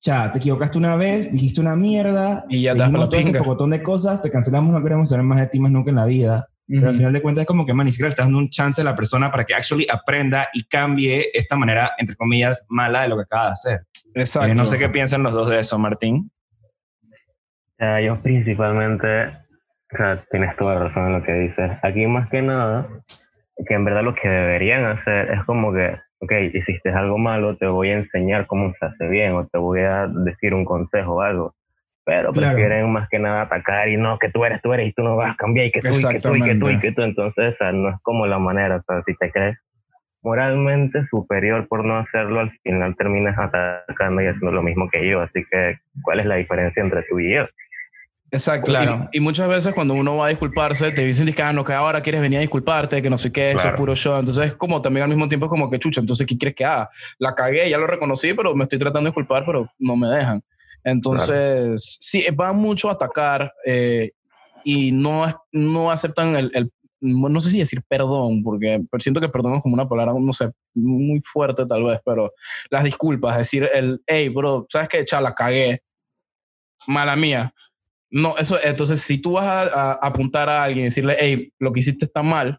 [0.00, 3.70] ya, te equivocaste una vez, dijiste una mierda, y ya te dijimos todo este montón
[3.70, 6.48] de cosas, te cancelamos, no queremos saber más de ti más nunca en la vida.
[6.74, 8.48] Pero al final de cuentas es como que, man, ni siquiera le estás dando un
[8.48, 13.02] chance a la persona para que actually aprenda y cambie esta manera, entre comillas, mala
[13.02, 13.80] de lo que acaba de hacer.
[14.14, 14.50] Exacto.
[14.50, 16.30] Eh, no sé qué piensan los dos de eso, Martín.
[17.78, 21.72] yo principalmente, o sea, tienes toda la razón en lo que dices.
[21.82, 22.88] Aquí más que nada,
[23.68, 27.66] que en verdad lo que deberían hacer es como que, ok, hiciste algo malo, te
[27.66, 31.20] voy a enseñar cómo se hace bien o te voy a decir un consejo o
[31.20, 31.54] algo.
[32.04, 35.02] Pero prefieren más que nada atacar y no, que tú eres, tú eres y tú
[35.02, 36.92] no vas a cambiar y que tú y que tú y que tú y que
[36.92, 37.02] tú.
[37.02, 39.56] Entonces, o sea, no es como la manera, o sea, si te crees
[40.22, 45.20] moralmente superior por no hacerlo, al final terminas atacando y haciendo lo mismo que yo.
[45.20, 47.46] Así que, ¿cuál es la diferencia entre tú y yo?
[48.32, 48.70] Exacto.
[48.70, 49.08] Claro.
[49.12, 52.22] Y, muchas veces cuando uno va a disculparse, te dicen ah, no, que ahora quieres
[52.22, 54.18] venir a disculparte, que no sé qué, eso es puro show.
[54.18, 56.88] Entonces, como también al mismo tiempo es como que chucha, entonces, ¿qué quieres que haga?
[57.18, 60.42] La cagué, ya lo reconocí, pero me estoy tratando de disculpar, pero no me dejan.
[60.84, 64.10] Entonces, sí, va mucho a atacar eh,
[64.64, 69.54] y no, no aceptan el, el, no sé si decir perdón, porque siento que perdón
[69.54, 72.32] es como una palabra, no sé, muy fuerte tal vez, pero
[72.70, 75.04] las disculpas, decir el, hey, bro, ¿sabes qué?
[75.04, 75.80] Chala, cagué,
[76.86, 77.52] mala mía.
[78.10, 81.80] No, eso, entonces, si tú vas a, apuntar a alguien y decirle, hey, lo que
[81.80, 82.58] hiciste está mal,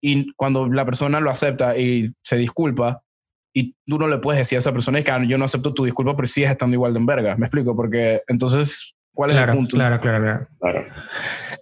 [0.00, 3.02] y cuando la persona lo acepta y se disculpa,
[3.58, 5.84] y tú no le puedes decir a esa persona, que ah, yo no acepto tu
[5.84, 7.36] disculpa, pero sigues estando igual de en verga.
[7.36, 9.74] Me explico, porque entonces ¿Cuál es el punto?
[9.74, 10.84] Claro, claro, claro.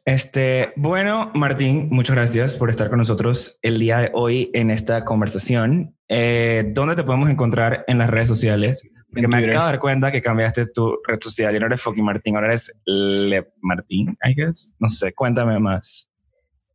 [0.05, 5.07] Este, bueno, Martín, muchas gracias por estar con nosotros el día de hoy en esta
[5.07, 5.97] conversación.
[6.07, 8.87] Eh, ¿Dónde te podemos encontrar en las redes sociales?
[9.11, 11.55] Porque me acabo de dar cuenta que cambiaste tu red social.
[11.55, 14.77] Ya no eres fucking Martín, ahora eres Le Martín, I guess.
[14.79, 16.11] No sé, cuéntame más.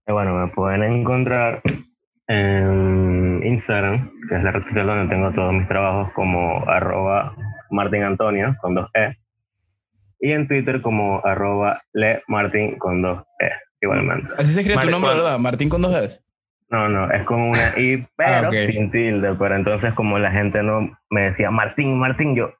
[0.07, 1.61] Eh, bueno, me pueden encontrar
[2.31, 7.35] en Instagram, que es la red social donde tengo todos mis trabajos, como arroba
[7.69, 9.17] Martín Antonio, con dos E
[10.21, 13.49] y en Twitter como arroba lemartin con dos E,
[13.81, 14.29] igualmente.
[14.37, 15.39] Así se escribe tu nombre, ¿verdad?
[15.39, 16.21] Martín con dos E.
[16.69, 19.35] No, no, es con una I, ah, pero sin tilde.
[19.37, 22.53] Pero entonces, como la gente no me decía Martín, Martín, yo,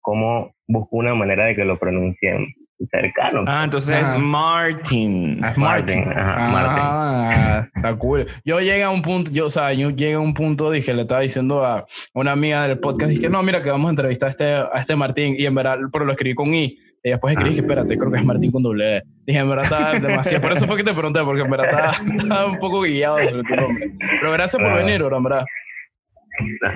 [0.00, 2.46] ¿cómo busco una manera de que lo pronuncien
[2.88, 3.44] cercano.
[3.46, 5.40] Ah, entonces es Martin.
[5.42, 6.04] Ah, Martin.
[6.16, 8.26] ah, está cool.
[8.44, 11.02] Yo llegué a un punto, yo, o sea, yo llegué a un punto, dije, le
[11.02, 14.30] estaba diciendo a una amiga del podcast, dije, no, mira, que vamos a entrevistar a
[14.30, 17.50] este, a este Martín, y en verdad, pero lo escribí con I, y después escribí,
[17.50, 19.02] dije, espérate, creo que es Martín con doble E.
[19.26, 22.46] Dije, en verdad está demasiado, por eso fue que te pregunté, porque en verdad estaba,
[22.50, 23.92] un poco guiado sobre tu nombre.
[24.20, 25.44] Pero gracias por venir, bro, en verdad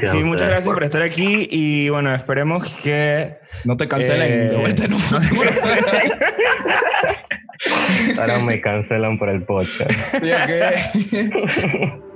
[0.05, 3.37] sí, muchas gracias por estar aquí y bueno, esperemos que...
[3.65, 5.51] No te cancelen eh, de vuelta en un futuro.
[8.19, 9.91] Ahora me cancelan por el podcast.
[9.91, 11.31] Sí, okay.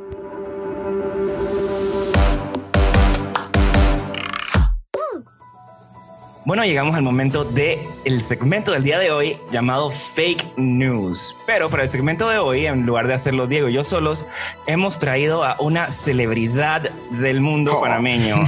[6.45, 11.37] Bueno, llegamos al momento del el segmento del día de hoy llamado Fake News.
[11.47, 14.27] Pero para el segmento de hoy, en lugar de hacerlo Diego y yo solos,
[14.67, 17.81] hemos traído a una celebridad del mundo Oh.
[17.83, 18.43] panameño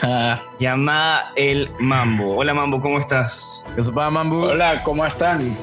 [0.60, 2.36] llamada El Mambo.
[2.36, 3.66] Hola Mambo, ¿cómo estás?
[3.74, 4.42] ¿Qué se pasa, Mambu?
[4.44, 5.56] Hola, ¿cómo están?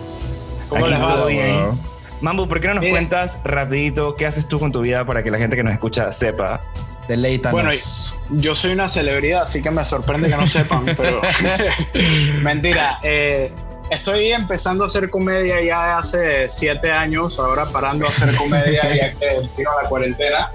[0.68, 1.68] ¿Cómo Aquí les todo bien.
[2.20, 2.92] Mambo, ¿por qué no nos Mira.
[2.96, 6.12] cuentas rapidito qué haces tú con tu vida para que la gente que nos escucha
[6.12, 6.60] sepa?
[7.08, 7.54] Deleítanos.
[7.54, 11.22] Bueno, Yo soy una celebridad, así que me sorprende que no sepan, pero
[12.42, 13.00] mentira.
[13.04, 13.52] eh,
[13.90, 19.14] estoy empezando a hacer comedia ya hace siete años, ahora parando a hacer comedia ya
[19.14, 20.52] que vino la cuarentena.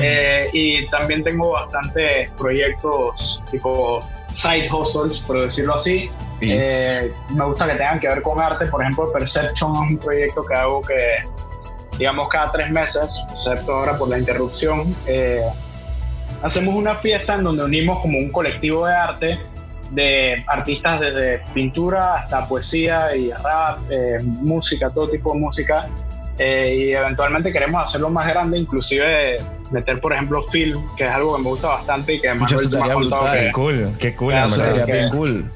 [0.00, 4.00] Eh, y también tengo bastantes proyectos tipo
[4.32, 6.10] side hustles, por decirlo así.
[6.40, 8.66] Eh, me gusta que tengan que ver con arte.
[8.66, 11.24] Por ejemplo, Perception es un proyecto que hago que,
[11.98, 15.42] digamos, cada tres meses, excepto ahora por la interrupción, eh,
[16.42, 19.38] hacemos una fiesta en donde unimos como un colectivo de arte
[19.90, 25.82] de artistas desde pintura hasta poesía y rap, eh, música, todo tipo de música.
[26.38, 29.36] Eh, y eventualmente queremos hacerlo más grande, inclusive
[29.70, 32.78] meter, por ejemplo, film, que es algo que me gusta bastante y que además me
[32.78, 34.32] ha contado que- Qué cool, qué cool.
[34.34, 35.50] En Eso sería que- bien cool.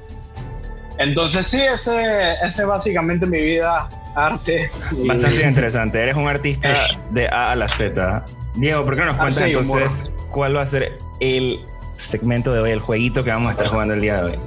[0.99, 4.71] Entonces sí, ese, ese es básicamente mi vida, arte.
[5.03, 6.03] y- Bastante interesante.
[6.03, 6.75] Eres un artista
[7.11, 8.25] de A a la Z.
[8.55, 11.61] Diego, ¿por qué no nos cuentas entonces cuál va a ser el
[11.97, 14.38] segmento de hoy, el jueguito que vamos a estar jugando el día de hoy?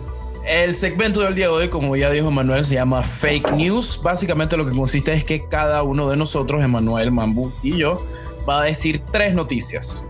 [0.46, 4.02] El segmento del día de hoy, como ya dijo Manuel, se llama Fake News.
[4.04, 8.06] Básicamente lo que consiste es que cada uno de nosotros, Emanuel, Mambu y yo,
[8.48, 10.08] va a decir tres noticias.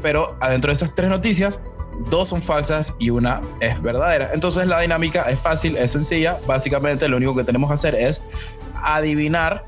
[0.00, 1.60] Pero adentro de esas tres noticias,
[2.08, 4.30] dos son falsas y una es verdadera.
[4.32, 6.38] Entonces la dinámica es fácil, es sencilla.
[6.46, 8.22] Básicamente lo único que tenemos que hacer es
[8.82, 9.66] adivinar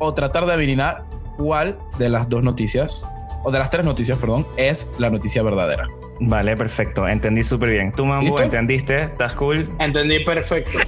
[0.00, 1.04] o tratar de adivinar
[1.36, 3.06] cuál de las dos noticias,
[3.44, 5.88] o de las tres noticias, perdón, es la noticia verdadera.
[6.20, 7.06] Vale, perfecto.
[7.08, 7.92] Entendí súper bien.
[7.92, 8.42] ¿Tú, Mambo, ¿Listo?
[8.42, 9.02] entendiste?
[9.04, 9.70] ¿Estás cool?
[9.78, 10.78] Entendí perfecto.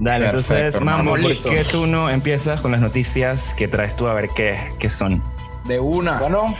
[0.00, 0.80] Dale, Perfecto, entonces.
[0.80, 4.58] Mambo, ¿por qué tú no empiezas con las noticias que traes tú a ver qué,
[4.78, 5.22] qué son?
[5.66, 6.18] De una.
[6.18, 6.54] Bueno,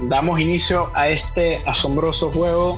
[0.00, 2.76] damos inicio a este asombroso juego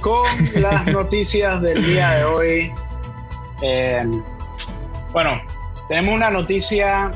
[0.00, 0.24] con
[0.62, 2.72] las noticias del día de hoy.
[3.62, 4.06] Eh,
[5.12, 5.40] bueno,
[5.88, 7.10] tenemos una noticia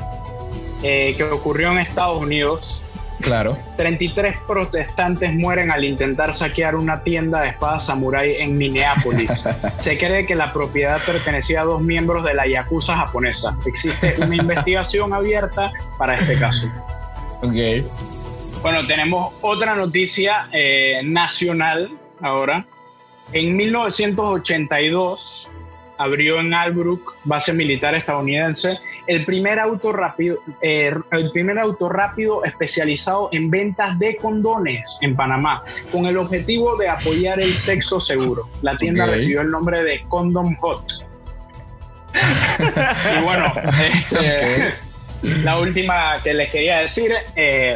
[0.83, 2.83] eh, que ocurrió en Estados Unidos.
[3.21, 3.57] Claro.
[3.77, 9.31] 33 protestantes mueren al intentar saquear una tienda de espadas samurái en Minneapolis.
[9.77, 13.57] Se cree que la propiedad pertenecía a dos miembros de la Yakuza japonesa.
[13.65, 16.67] Existe una investigación abierta para este caso.
[17.41, 17.55] Ok.
[18.61, 22.65] Bueno, tenemos otra noticia eh, nacional ahora.
[23.31, 25.51] En 1982
[25.97, 32.43] abrió en Albrook, base militar estadounidense, el primer auto rápido, eh, el primer auto rápido
[32.43, 38.49] especializado en ventas de condones en Panamá, con el objetivo de apoyar el sexo seguro.
[38.61, 41.07] La tienda recibió el nombre de Condom Hot.
[43.19, 43.53] y bueno,
[43.83, 44.73] este,
[45.43, 47.75] la última que les quería decir, eh,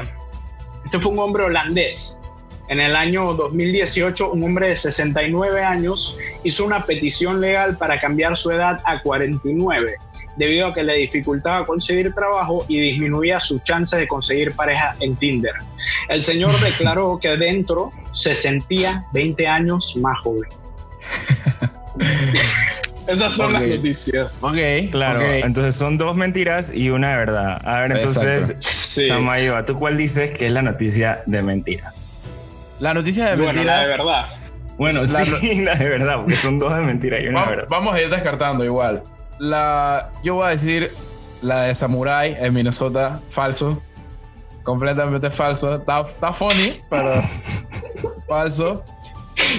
[0.86, 2.22] este fue un hombre holandés.
[2.70, 8.38] En el año 2018, un hombre de 69 años hizo una petición legal para cambiar
[8.38, 9.96] su edad a 49,
[10.38, 15.16] debido a que le dificultaba conseguir trabajo y disminuía su chance de conseguir pareja en
[15.16, 15.54] Tinder.
[16.10, 20.50] El señor declaró que dentro se sentía 20 años más joven.
[23.08, 24.44] Esas son las noticias.
[24.44, 24.92] Ok.
[24.92, 27.58] Claro, entonces son dos mentiras y una de verdad.
[27.66, 29.06] A ver, entonces, Sí.
[29.06, 31.92] Samayoa, ¿tú cuál dices que es la noticia de mentira?
[32.80, 33.76] La noticia de Bueno, mentira.
[33.76, 34.26] la de verdad.
[34.78, 37.68] Bueno, La- sí, la de verdad, porque son dos de mentira y una de verdad.
[37.70, 39.04] vamos a ir descartando igual.
[39.40, 40.92] La, yo voy a decir
[41.42, 43.82] la de Samurai en Minnesota, falso.
[44.64, 45.76] Completamente falso.
[45.76, 47.12] Está, está funny, pero
[48.28, 48.84] falso.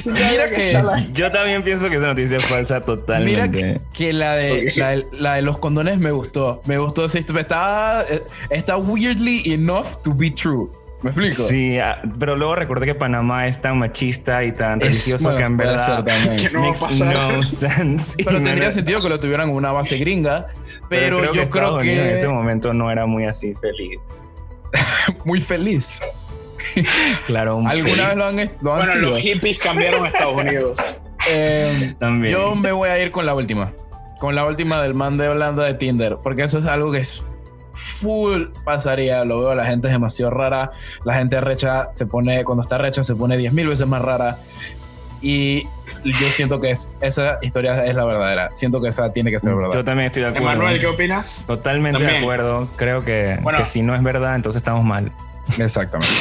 [0.04, 0.78] Mira que,
[1.14, 3.48] Yo también pienso que esa noticia es falsa totalmente.
[3.48, 4.76] mira que, que la, de, Ok.
[4.76, 6.60] la, de, la de los condones me gustó.
[6.66, 7.06] Me gustó.
[7.06, 8.04] Está,
[8.50, 10.70] está weirdly enough to be true.
[11.02, 11.42] ¿Me explico?
[11.44, 15.38] Sí, ah, pero luego recordé que Panamá es tan machista y tan Es- religioso bueno,
[15.38, 16.36] que en verdad ser también.
[16.42, 17.14] Que no va a makes pasar.
[17.32, 18.24] no sense.
[18.24, 20.48] Pero tendría sentido que lo tuvieran en una base gringa.
[20.88, 23.98] Pero, yo Estados creo Unidos en ese que momento no era muy así feliz.
[25.24, 26.00] muy feliz.
[27.26, 29.10] Claro, un ¿Alguna vez lo han, feliz lo han Bueno, sido?
[29.10, 31.00] los hippies cambiaron a Estados Unidos.
[31.30, 32.32] Eh, también.
[32.32, 33.72] yo me voy a ir con la última.
[34.18, 36.18] Con la última del man de Holanda de Tinder.
[36.22, 37.24] Porque eso es algo que es
[38.00, 39.24] full pasaría.
[39.24, 40.70] Lo veo, la gente es demasiado rara.
[41.04, 44.36] La gente recha se pone, cuando está recha, se pone 10 mil veces más rara.
[45.22, 45.64] Y
[46.04, 48.50] yo siento que es, esa historia es la verdadera.
[48.54, 49.72] Siento que esa tiene que ser verdad.
[49.74, 50.48] Yo también estoy de acuerdo.
[50.52, 51.44] Emanuel, ¿qué opinas?
[51.46, 52.22] Totalmente de También.
[52.24, 52.68] acuerdo.
[52.76, 53.58] Creo que, Bueno.
[53.58, 55.12] que si no es verdad, entonces estamos mal.
[55.58, 56.14] Exactamente.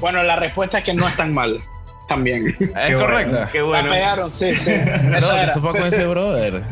[0.00, 1.60] Bueno, la respuesta es que no es tan mal.
[2.08, 2.48] también.
[2.48, 3.48] Es Qué bueno, correcta.
[3.50, 3.90] Qué La bueno.
[3.90, 4.72] pegaron, sí, sí.
[5.20, 6.62] No, se fue con ese brother.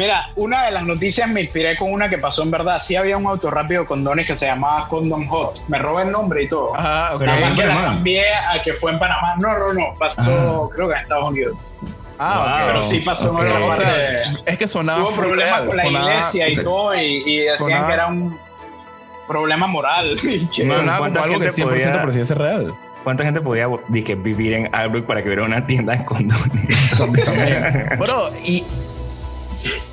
[0.00, 2.80] Mira, una de las noticias me inspiré con una que pasó en verdad.
[2.82, 5.68] Sí había un auto rápido condones que se llamaba Condom Hot.
[5.68, 6.74] Me robé el nombre y todo.
[6.74, 7.18] Ajá, ok.
[7.20, 9.34] Pero Nada más que la cambié a que fue en Panamá.
[9.38, 9.92] No, no, no.
[9.98, 11.76] Pasó, creo que en Estados Unidos.
[12.18, 12.66] Ah, ok.
[12.68, 13.40] Pero sí pasó ok.
[13.42, 16.56] en otra O sea, es que sonaba Tuvo problemas real, con la sonaba- iglesia y
[16.56, 16.94] todo.
[16.94, 18.38] Y, y decían sonaba- que era un
[19.28, 20.16] problema moral.
[20.22, 22.74] Y que- Man, Sonaba como ¿cuánta algo que gente 100% podía- ser real.
[23.04, 26.90] ¿Cuánta gente podía dije, vivir en Albrook para que hubiera una tienda de condones?
[27.98, 28.64] Bro, y.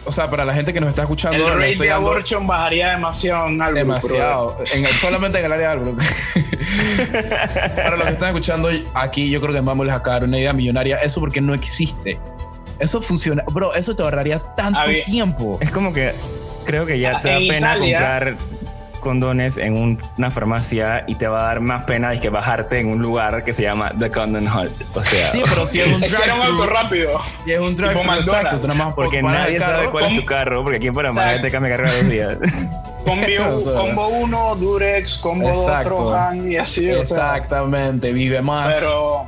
[0.06, 2.92] O sea, para la gente que nos está escuchando, el rate de dando abortion bajaría
[2.92, 3.78] demasiado en algo.
[3.78, 4.58] demasiado.
[4.74, 6.00] En el- solamente en el área de Albrook.
[7.76, 10.98] para los que están escuchando aquí, yo creo que vamos a sacar una idea millonaria.
[10.98, 12.18] Eso porque no existe.
[12.80, 13.44] Eso funciona.
[13.52, 15.58] Bro, eso te ahorraría tanto Había- tiempo.
[15.62, 16.14] es como que
[16.66, 18.36] creo que ya te da En pena Italia- comprar
[18.98, 22.80] condones en un- una farmacia y te va a dar más pena de que bajarte
[22.80, 24.70] en un lugar que se llama The Condom Hut.
[24.96, 27.12] O sea, Sí, pero si es un era un auto rápido.
[27.46, 28.28] Y es un McDonald's.
[28.28, 28.60] exacto.
[28.60, 31.42] Tú porque nadie sabe cuál es tu carro, porque aquí en Panamá Exacto.
[31.44, 32.38] te cambia carro dos días.
[33.06, 33.26] Combo,
[33.56, 35.96] O sea, combo 1, Durex, combo 2, Exacto.
[35.96, 36.90] Trojan y así.
[36.92, 37.38] o sea.
[37.38, 38.76] Exactamente, vive más.
[38.76, 39.26] Pero,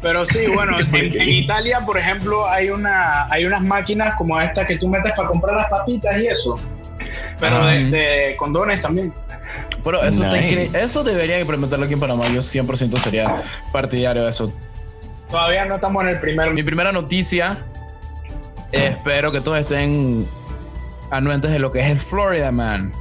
[0.00, 4.66] pero sí, bueno, en, en Italia, por ejemplo, hay, una, hay unas máquinas como estas
[4.66, 6.54] que tú metes para comprar las papitas y eso.
[7.40, 7.70] Pero Ah.
[7.70, 9.12] de, de condones también.
[9.82, 10.70] Pero eso, te Nice.
[10.70, 12.26] incre- eso debería implementarlo aquí en Panamá.
[12.28, 13.34] Yo 100% sería
[13.72, 14.52] partidario de eso.
[15.30, 16.52] Todavía no estamos en el primer.
[16.52, 17.58] Mi primera noticia,
[18.72, 20.26] eh, espero que todos estén
[21.10, 22.92] anuentes de lo que es el Florida Man.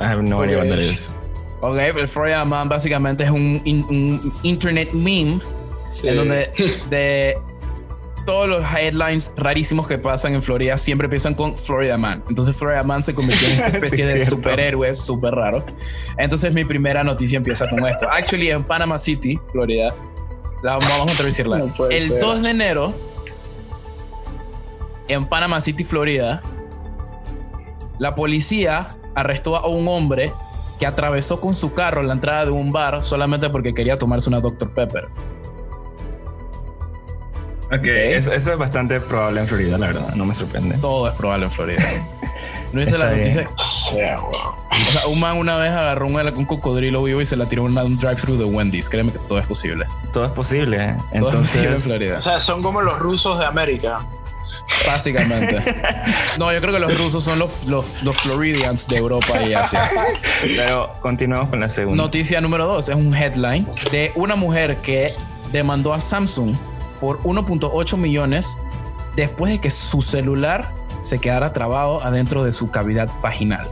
[0.00, 1.10] I have no idea what that is.
[1.60, 5.40] Ok, el Florida Man básicamente es un, in- un internet meme
[6.02, 6.50] en donde
[6.90, 7.36] de
[8.24, 12.22] todos los headlines rarísimos que pasan en Florida siempre empiezan con Florida Man.
[12.28, 14.36] Entonces Florida Man se convirtió en esta especie Sí, de cierto.
[14.36, 15.64] superhéroe súper raro.
[16.18, 18.08] Entonces mi primera noticia empieza con esto.
[18.10, 19.92] Actually, en Panama City, Florida,
[20.62, 21.58] la vamos a traducirla.
[21.58, 22.20] No el ser.
[22.20, 22.94] 2 de enero,
[25.08, 26.42] en Panama City, Florida,
[27.98, 30.32] la policía arrestó a un hombre
[30.78, 34.40] que atravesó con su carro la entrada de un bar solamente porque quería tomarse una
[34.40, 34.72] Dr.
[34.72, 35.08] Pepper.
[37.72, 40.14] Ok, Eso, eso es bastante probable en Florida, la verdad.
[40.14, 40.76] No me sorprende.
[40.78, 41.82] Todo es probable en Florida.
[42.72, 43.18] ¿No viste la bien.
[43.18, 43.48] noticia?
[43.56, 47.66] O sea, un man una vez agarró un, un cocodrilo vivo y se la tiró
[47.66, 48.88] en un drive-thru de Wendy's.
[48.88, 49.86] Créeme que todo es posible.
[50.12, 50.82] Todo es posible.
[50.82, 50.96] ¿eh?
[51.18, 52.18] Todo es posible en Florida.
[52.18, 53.98] O sea, son como los rusos de América.
[54.86, 55.58] Básicamente.
[56.38, 59.82] No, yo creo que los rusos son los, los, los Floridians de Europa y Asia.
[60.42, 62.02] pero continuamos con la segunda.
[62.02, 65.14] Noticia número dos es un headline de una mujer que
[65.52, 66.56] demandó a Samsung
[67.02, 68.56] por 1.8 millones
[69.16, 70.72] después de que su celular
[71.02, 73.66] se quedara trabado adentro de su cavidad vaginal.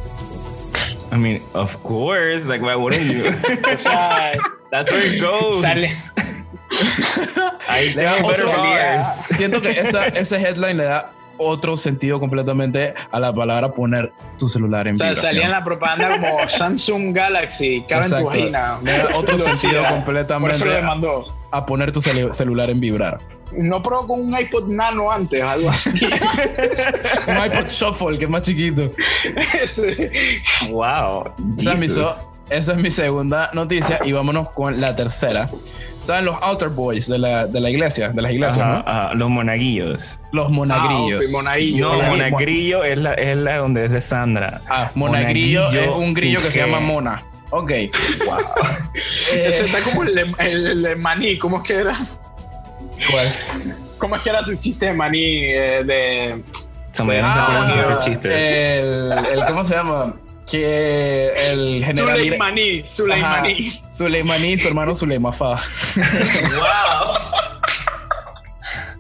[1.13, 2.49] I mean, of course.
[2.49, 3.23] Like, why wouldn't you?
[3.73, 4.33] O sea,
[4.73, 5.63] That's where it goes.
[5.63, 5.89] Sale.
[7.69, 7.95] Ahí.
[9.31, 14.49] Siento que esa, ese headline le da otro sentido completamente a la palabra poner tu
[14.49, 15.31] celular en o sea, vibración.
[15.31, 18.79] salía en la propaganda como Samsung Galaxy, cabe en tu vagina.
[18.83, 21.40] Le da otro sentido completamente Por eso lo demandó.
[21.53, 23.19] A poner tu celu- celular en vibrar.
[23.57, 25.91] No probó con un iPod Nano antes, algo así.
[27.27, 28.91] Un iPod Shuffle, que es más chiquito.
[29.67, 30.71] Sí.
[30.71, 31.25] Wow.
[31.59, 32.07] Esa es, mi Jesus.
[32.07, 35.49] so- esa es mi segunda noticia y vámonos con la tercera.
[36.01, 38.09] ¿Saben los altar boys de la, de la iglesia?
[38.11, 38.85] De las iglesias, Ajá, ¿no?
[38.91, 40.19] ajá, Los monaguillos.
[40.33, 41.21] Los monagrillos.
[41.27, 41.87] Ah, ok, monaguillo.
[41.89, 42.11] No, Monaguillo.
[42.31, 44.61] monagrillo es la, es la donde es de Sandra.
[44.69, 47.23] Ah, monagrillo, Monaguillo es un grillo que se llama mona.
[47.51, 47.73] Ok.
[48.27, 48.39] Wow.
[49.33, 51.39] Eh, Ese está como el, maní.
[51.39, 51.93] ¿Cómo es que era?
[53.11, 53.33] ¿cuál?
[53.99, 55.45] ¿Cómo es que era tu chiste de maní?
[55.47, 56.45] eh, de...
[56.93, 58.33] Somebody no se acuerda de nuestros chistes.
[58.33, 60.15] el, el- ¿Cómo se llama?
[60.51, 62.17] Que el general.
[62.17, 62.81] Suleimaní.
[62.81, 62.89] Ajá.
[62.89, 63.83] Suleimaní.
[63.93, 65.47] Suleimaní y su hermano Suleimafa.
[65.55, 67.17] wow.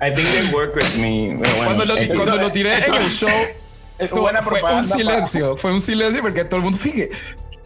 [0.02, 1.34] I think they work with me.
[1.36, 3.28] Bueno, cuando, lo, eh, cuando lo tiré en el show,
[4.08, 5.56] fue un silencio.
[5.56, 7.10] Fue un silencio porque todo el mundo fije.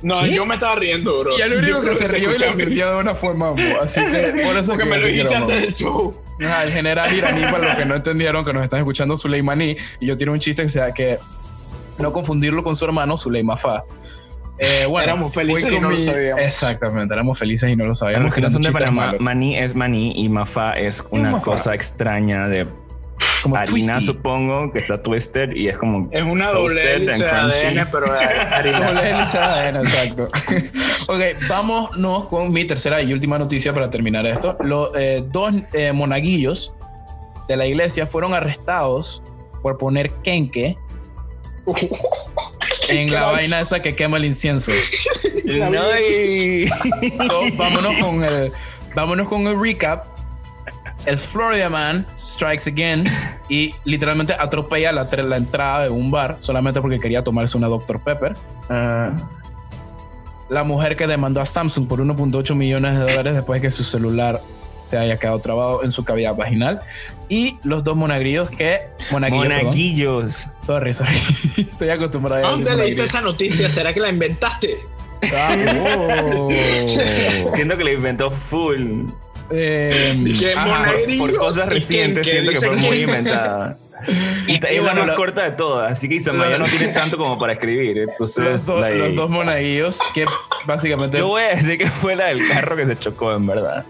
[0.05, 0.35] No, ¿Qué?
[0.35, 1.37] yo me estaba riendo, bro.
[1.37, 3.53] Y el único creo que se rió y lo entendió de una forma.
[3.53, 6.15] mo- Así que por eso Porque que me lo dijiste antes del show.
[6.45, 10.07] Ajá, el general iraní, para los que no entendieron, que nos están escuchando, Suleimaní, y
[10.07, 11.17] yo tiro un chiste que sea que
[11.99, 13.85] no confundirlo con su hermano Suleimafa.
[14.59, 16.41] Eh, bueno, Éramos felices y no con lo sabíamos.
[16.43, 18.27] Exactamente, éramos felices y no lo sabíamos.
[18.27, 22.47] los que no son de Panamá, maní es maní y mafa es una cosa extraña
[22.47, 22.67] de
[23.43, 24.07] como harina, twisty.
[24.07, 27.31] supongo, que está twisted y es como Es una doble hélice de.
[27.31, 28.07] ADN, pero
[28.53, 28.79] harina.
[28.93, 30.29] Doble hélice de ADN, exacto.
[31.13, 34.57] ok, vámonos con mi tercera y última noticia para terminar esto.
[34.61, 36.75] Los eh, dos eh, monaguillos
[37.49, 39.23] de la iglesia fueron arrestados
[39.63, 40.77] por poner kenke
[42.89, 44.71] en la vaina esa que quema el incienso.
[45.45, 46.69] No, y-
[47.27, 48.53] So, vámonos con el
[48.95, 50.07] vámonos con el recap.
[51.07, 53.05] El Florida Man strikes again
[53.49, 58.01] y literalmente atropella la, la entrada de un bar solamente porque quería tomarse una Dr.
[58.01, 58.35] Pepper.
[58.71, 59.13] Ah,
[60.49, 63.85] La mujer que demandó a Samsung por 1.8 millones de dólares después de que su
[63.85, 64.41] celular
[64.85, 66.81] se haya quedado trabado en su cavidad vaginal.
[67.29, 68.89] Y los dos monagrillos que...
[69.11, 69.65] Monaguillos, perdón.
[69.65, 70.47] monaguillos.
[70.67, 71.17] Sorry, sorry.
[71.57, 73.71] Estoy acostumbrado a ¿Dónde leíste esa noticia?
[73.71, 74.81] ¿Será que la inventaste?
[75.35, 76.49] Ah, oh.
[77.53, 79.07] Siento que le inventó full.
[79.51, 80.67] Eh, ajá.
[80.67, 81.29] monagrillos.
[81.31, 83.77] Por cosas ¿Y recientes, siento que ¿Qué fue muy inventada.
[84.47, 87.17] Y, es la bueno, más lo- corta de todas, así que Isamaya no tiene tanto
[87.17, 87.97] como para escribir.
[87.97, 90.27] los, Entonces, do- like, los dos monaguillos que
[90.67, 91.17] básicamente...
[91.17, 93.83] yo voy a decir que fue la del carro que se chocó, en verdad.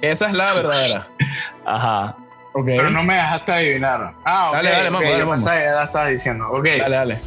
[0.00, 1.08] Esa es la verdadera.
[1.66, 2.14] Ajá.
[2.52, 2.66] Ok.
[2.66, 4.12] Pero no me dejaste adivinar.
[4.24, 4.54] Ah, ok.
[4.56, 5.44] Dale, dale, ok, vamos, dale, vamos.
[5.44, 6.48] que ya la estabas diciendo.
[6.52, 6.64] Ok.
[6.78, 7.18] Dale, dale.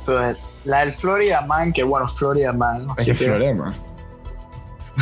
[0.00, 2.86] Entonces, la del Florida Man, que bueno, Florida Man.
[2.96, 3.72] Es así que que- Florida, man.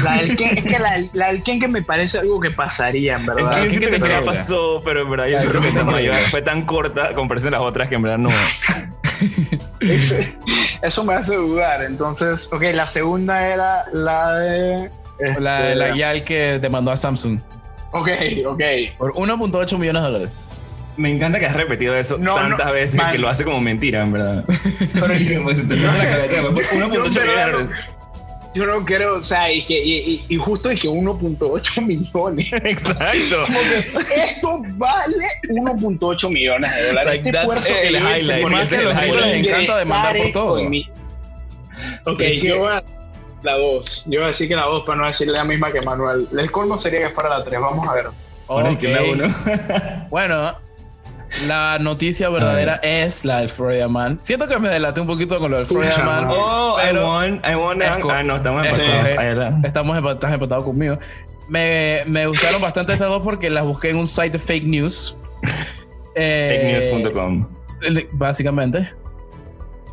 [0.04, 2.50] La del Ken, es que la, del- la del Ken que me parece algo que
[2.50, 3.50] pasaría, en Es verdad.
[3.50, 4.20] que ¿qué yo siento te que parece?
[4.20, 6.30] la pasó, pero en verdad yo siento que ¿qué te Isamaya parece?
[6.30, 8.30] fue tan corta comparado a las otras que en verdad no.
[10.82, 11.82] Eso me hace dudar.
[11.82, 14.90] Entonces, ok, la segunda era la de.
[15.40, 17.40] La, este, la Yal que demandó a Samsung
[17.90, 18.08] Ok,
[18.46, 18.62] ok.
[18.98, 20.44] por 1.8 millones de dólares.
[20.96, 23.10] Me encanta que has repetido eso No, tantas no, veces man.
[23.12, 24.44] que lo hace como mentira, en verdad.
[24.46, 25.06] Pero
[25.42, 27.76] Pues, te toca la cabeza, fue por 1.8 Yo, en verdad, millones.
[28.58, 32.52] Yo no creo, o sea, y, que, y, y- justo dije 1.8 millones.
[32.52, 33.44] Exacto.
[33.46, 33.60] Como
[34.08, 35.16] que esto vale
[35.50, 37.22] 1.8 millones de dólares.
[37.22, 40.16] Like, este that's esfuerzo que el hice highlight, por- más que los les encanta demandar
[40.18, 40.52] por todo.
[42.06, 42.84] Ok, Es que- yo voy a
[43.42, 44.04] la 2.
[44.06, 46.26] Yo voy a decir que la 2 para no decirle la misma que Manuel.
[46.36, 47.60] El colmo sería que fuera la 3.
[47.60, 48.06] Vamos a ver.
[48.48, 49.08] Ahora es que la Ok.
[49.12, 49.34] uno.
[50.10, 50.54] Bueno,
[51.46, 54.18] la noticia verdadera es la del Florida Man.
[54.20, 56.26] Siento que me delaté un poquito con lo del Florida Pucha Man.
[56.30, 57.82] Oh, Pero- I won, I won.
[57.82, 59.10] Ah, no, estamos es- empatados.
[59.10, 59.60] eh.
[59.64, 60.98] Estamos empat- estás empatado conmigo.
[61.48, 65.16] Me, me gustaron bastante estas dos porque las busqué en un site de fake news.
[66.20, 67.46] Eh, Fakenews.com.
[68.12, 68.92] Básicamente.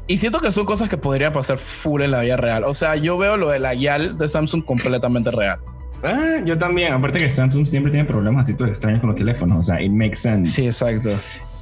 [0.08, 2.64] Y siento que son cosas que podrían pasar full en la vida real.
[2.64, 5.60] O sea, yo veo lo de la YAL de Samsung completamente real.
[6.04, 6.94] Ah, yo también.
[6.94, 9.58] Aparte que Samsung siempre tiene problemas así todos extraños con los teléfonos.
[9.60, 10.52] O sea, it makes sense.
[10.52, 11.10] Sí, exacto.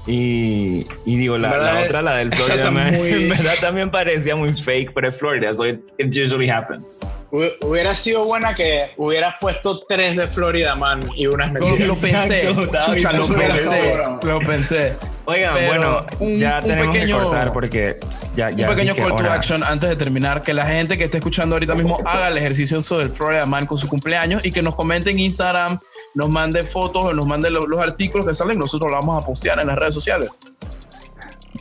[0.05, 4.35] Y, y digo, la, la otra, la del Florida Man, muy- en verdad también parecía
[4.35, 6.83] muy fake, pero es Florida, so it, it usually happens.
[7.31, 11.85] Hu- Hubiera sido buena que hubieras puesto 3 de Florida Man y una es Lo,
[11.87, 12.49] lo pensé.
[12.49, 13.93] Exacto, Chucha, lo bien pensé.
[14.23, 14.93] Lo pensé.
[15.25, 17.95] Oigan, Pero bueno, un- ya un tenemos pequeño- que cortar porque
[18.35, 20.41] ya, ya un pequeño call to action antes de terminar.
[20.41, 23.65] Que la gente que esté escuchando ahorita mismo haga el ejercicio sobre el Florida Man
[23.65, 25.79] con su cumpleaños y que nos comente en Instagram,
[26.15, 28.57] nos mande fotos o nos mande lo- los, artículos que salen.
[28.59, 30.29] Nosotros los vamos a postear en las redes sociales.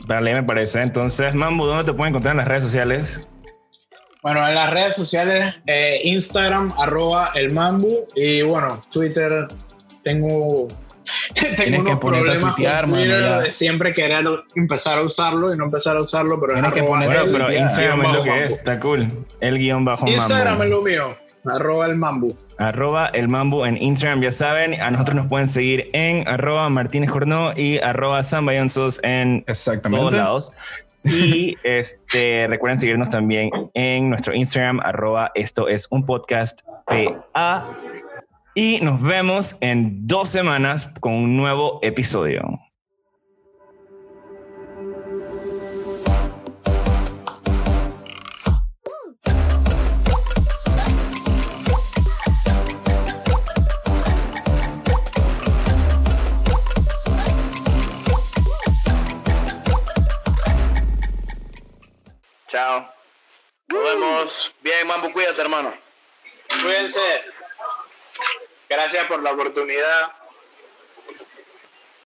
[0.07, 0.81] Vale, me parece.
[0.81, 3.27] Entonces, Mambo, ¿dónde te pueden encontrar en las redes sociales?
[4.21, 8.05] Bueno, en las redes sociales, eh, Instagram, arroba el mambu.
[8.15, 9.47] Y bueno, Twitter,
[10.03, 10.67] tengo.
[11.33, 13.39] tengo Tienes que ponerte a tuitear, mano, ya.
[13.39, 14.23] de siempre querer
[14.55, 17.33] empezar a usarlo y no empezar a usarlo, pero Tienes es que ponerte a Bueno,
[17.33, 17.63] pero tuitear.
[17.63, 18.45] Instagram es lo que es, mambo.
[18.45, 19.07] está cool.
[19.39, 20.63] El guion bajo Instagram Mambo.
[20.63, 22.37] es lo mío, arroba el mambu.
[22.57, 24.79] Arroba el Mambo en Instagram, ya saben.
[24.79, 29.43] A nosotros nos pueden seguir en arroba Martínez Jornó y arroba Sambayonzos en
[29.83, 30.51] todos lados.
[31.03, 37.69] Y este, recuerden seguirnos también en nuestro Instagram, arroba esto es un podcast PA.
[38.55, 42.59] Y nos vemos en dos semanas con un nuevo episodio.
[62.47, 62.87] Chao.
[63.67, 64.55] Nos vemos.
[64.61, 65.73] Bien, Mambo, cuídate, hermano.
[66.61, 67.32] Cuídense.
[68.73, 70.22] Gracias por la oportunidad.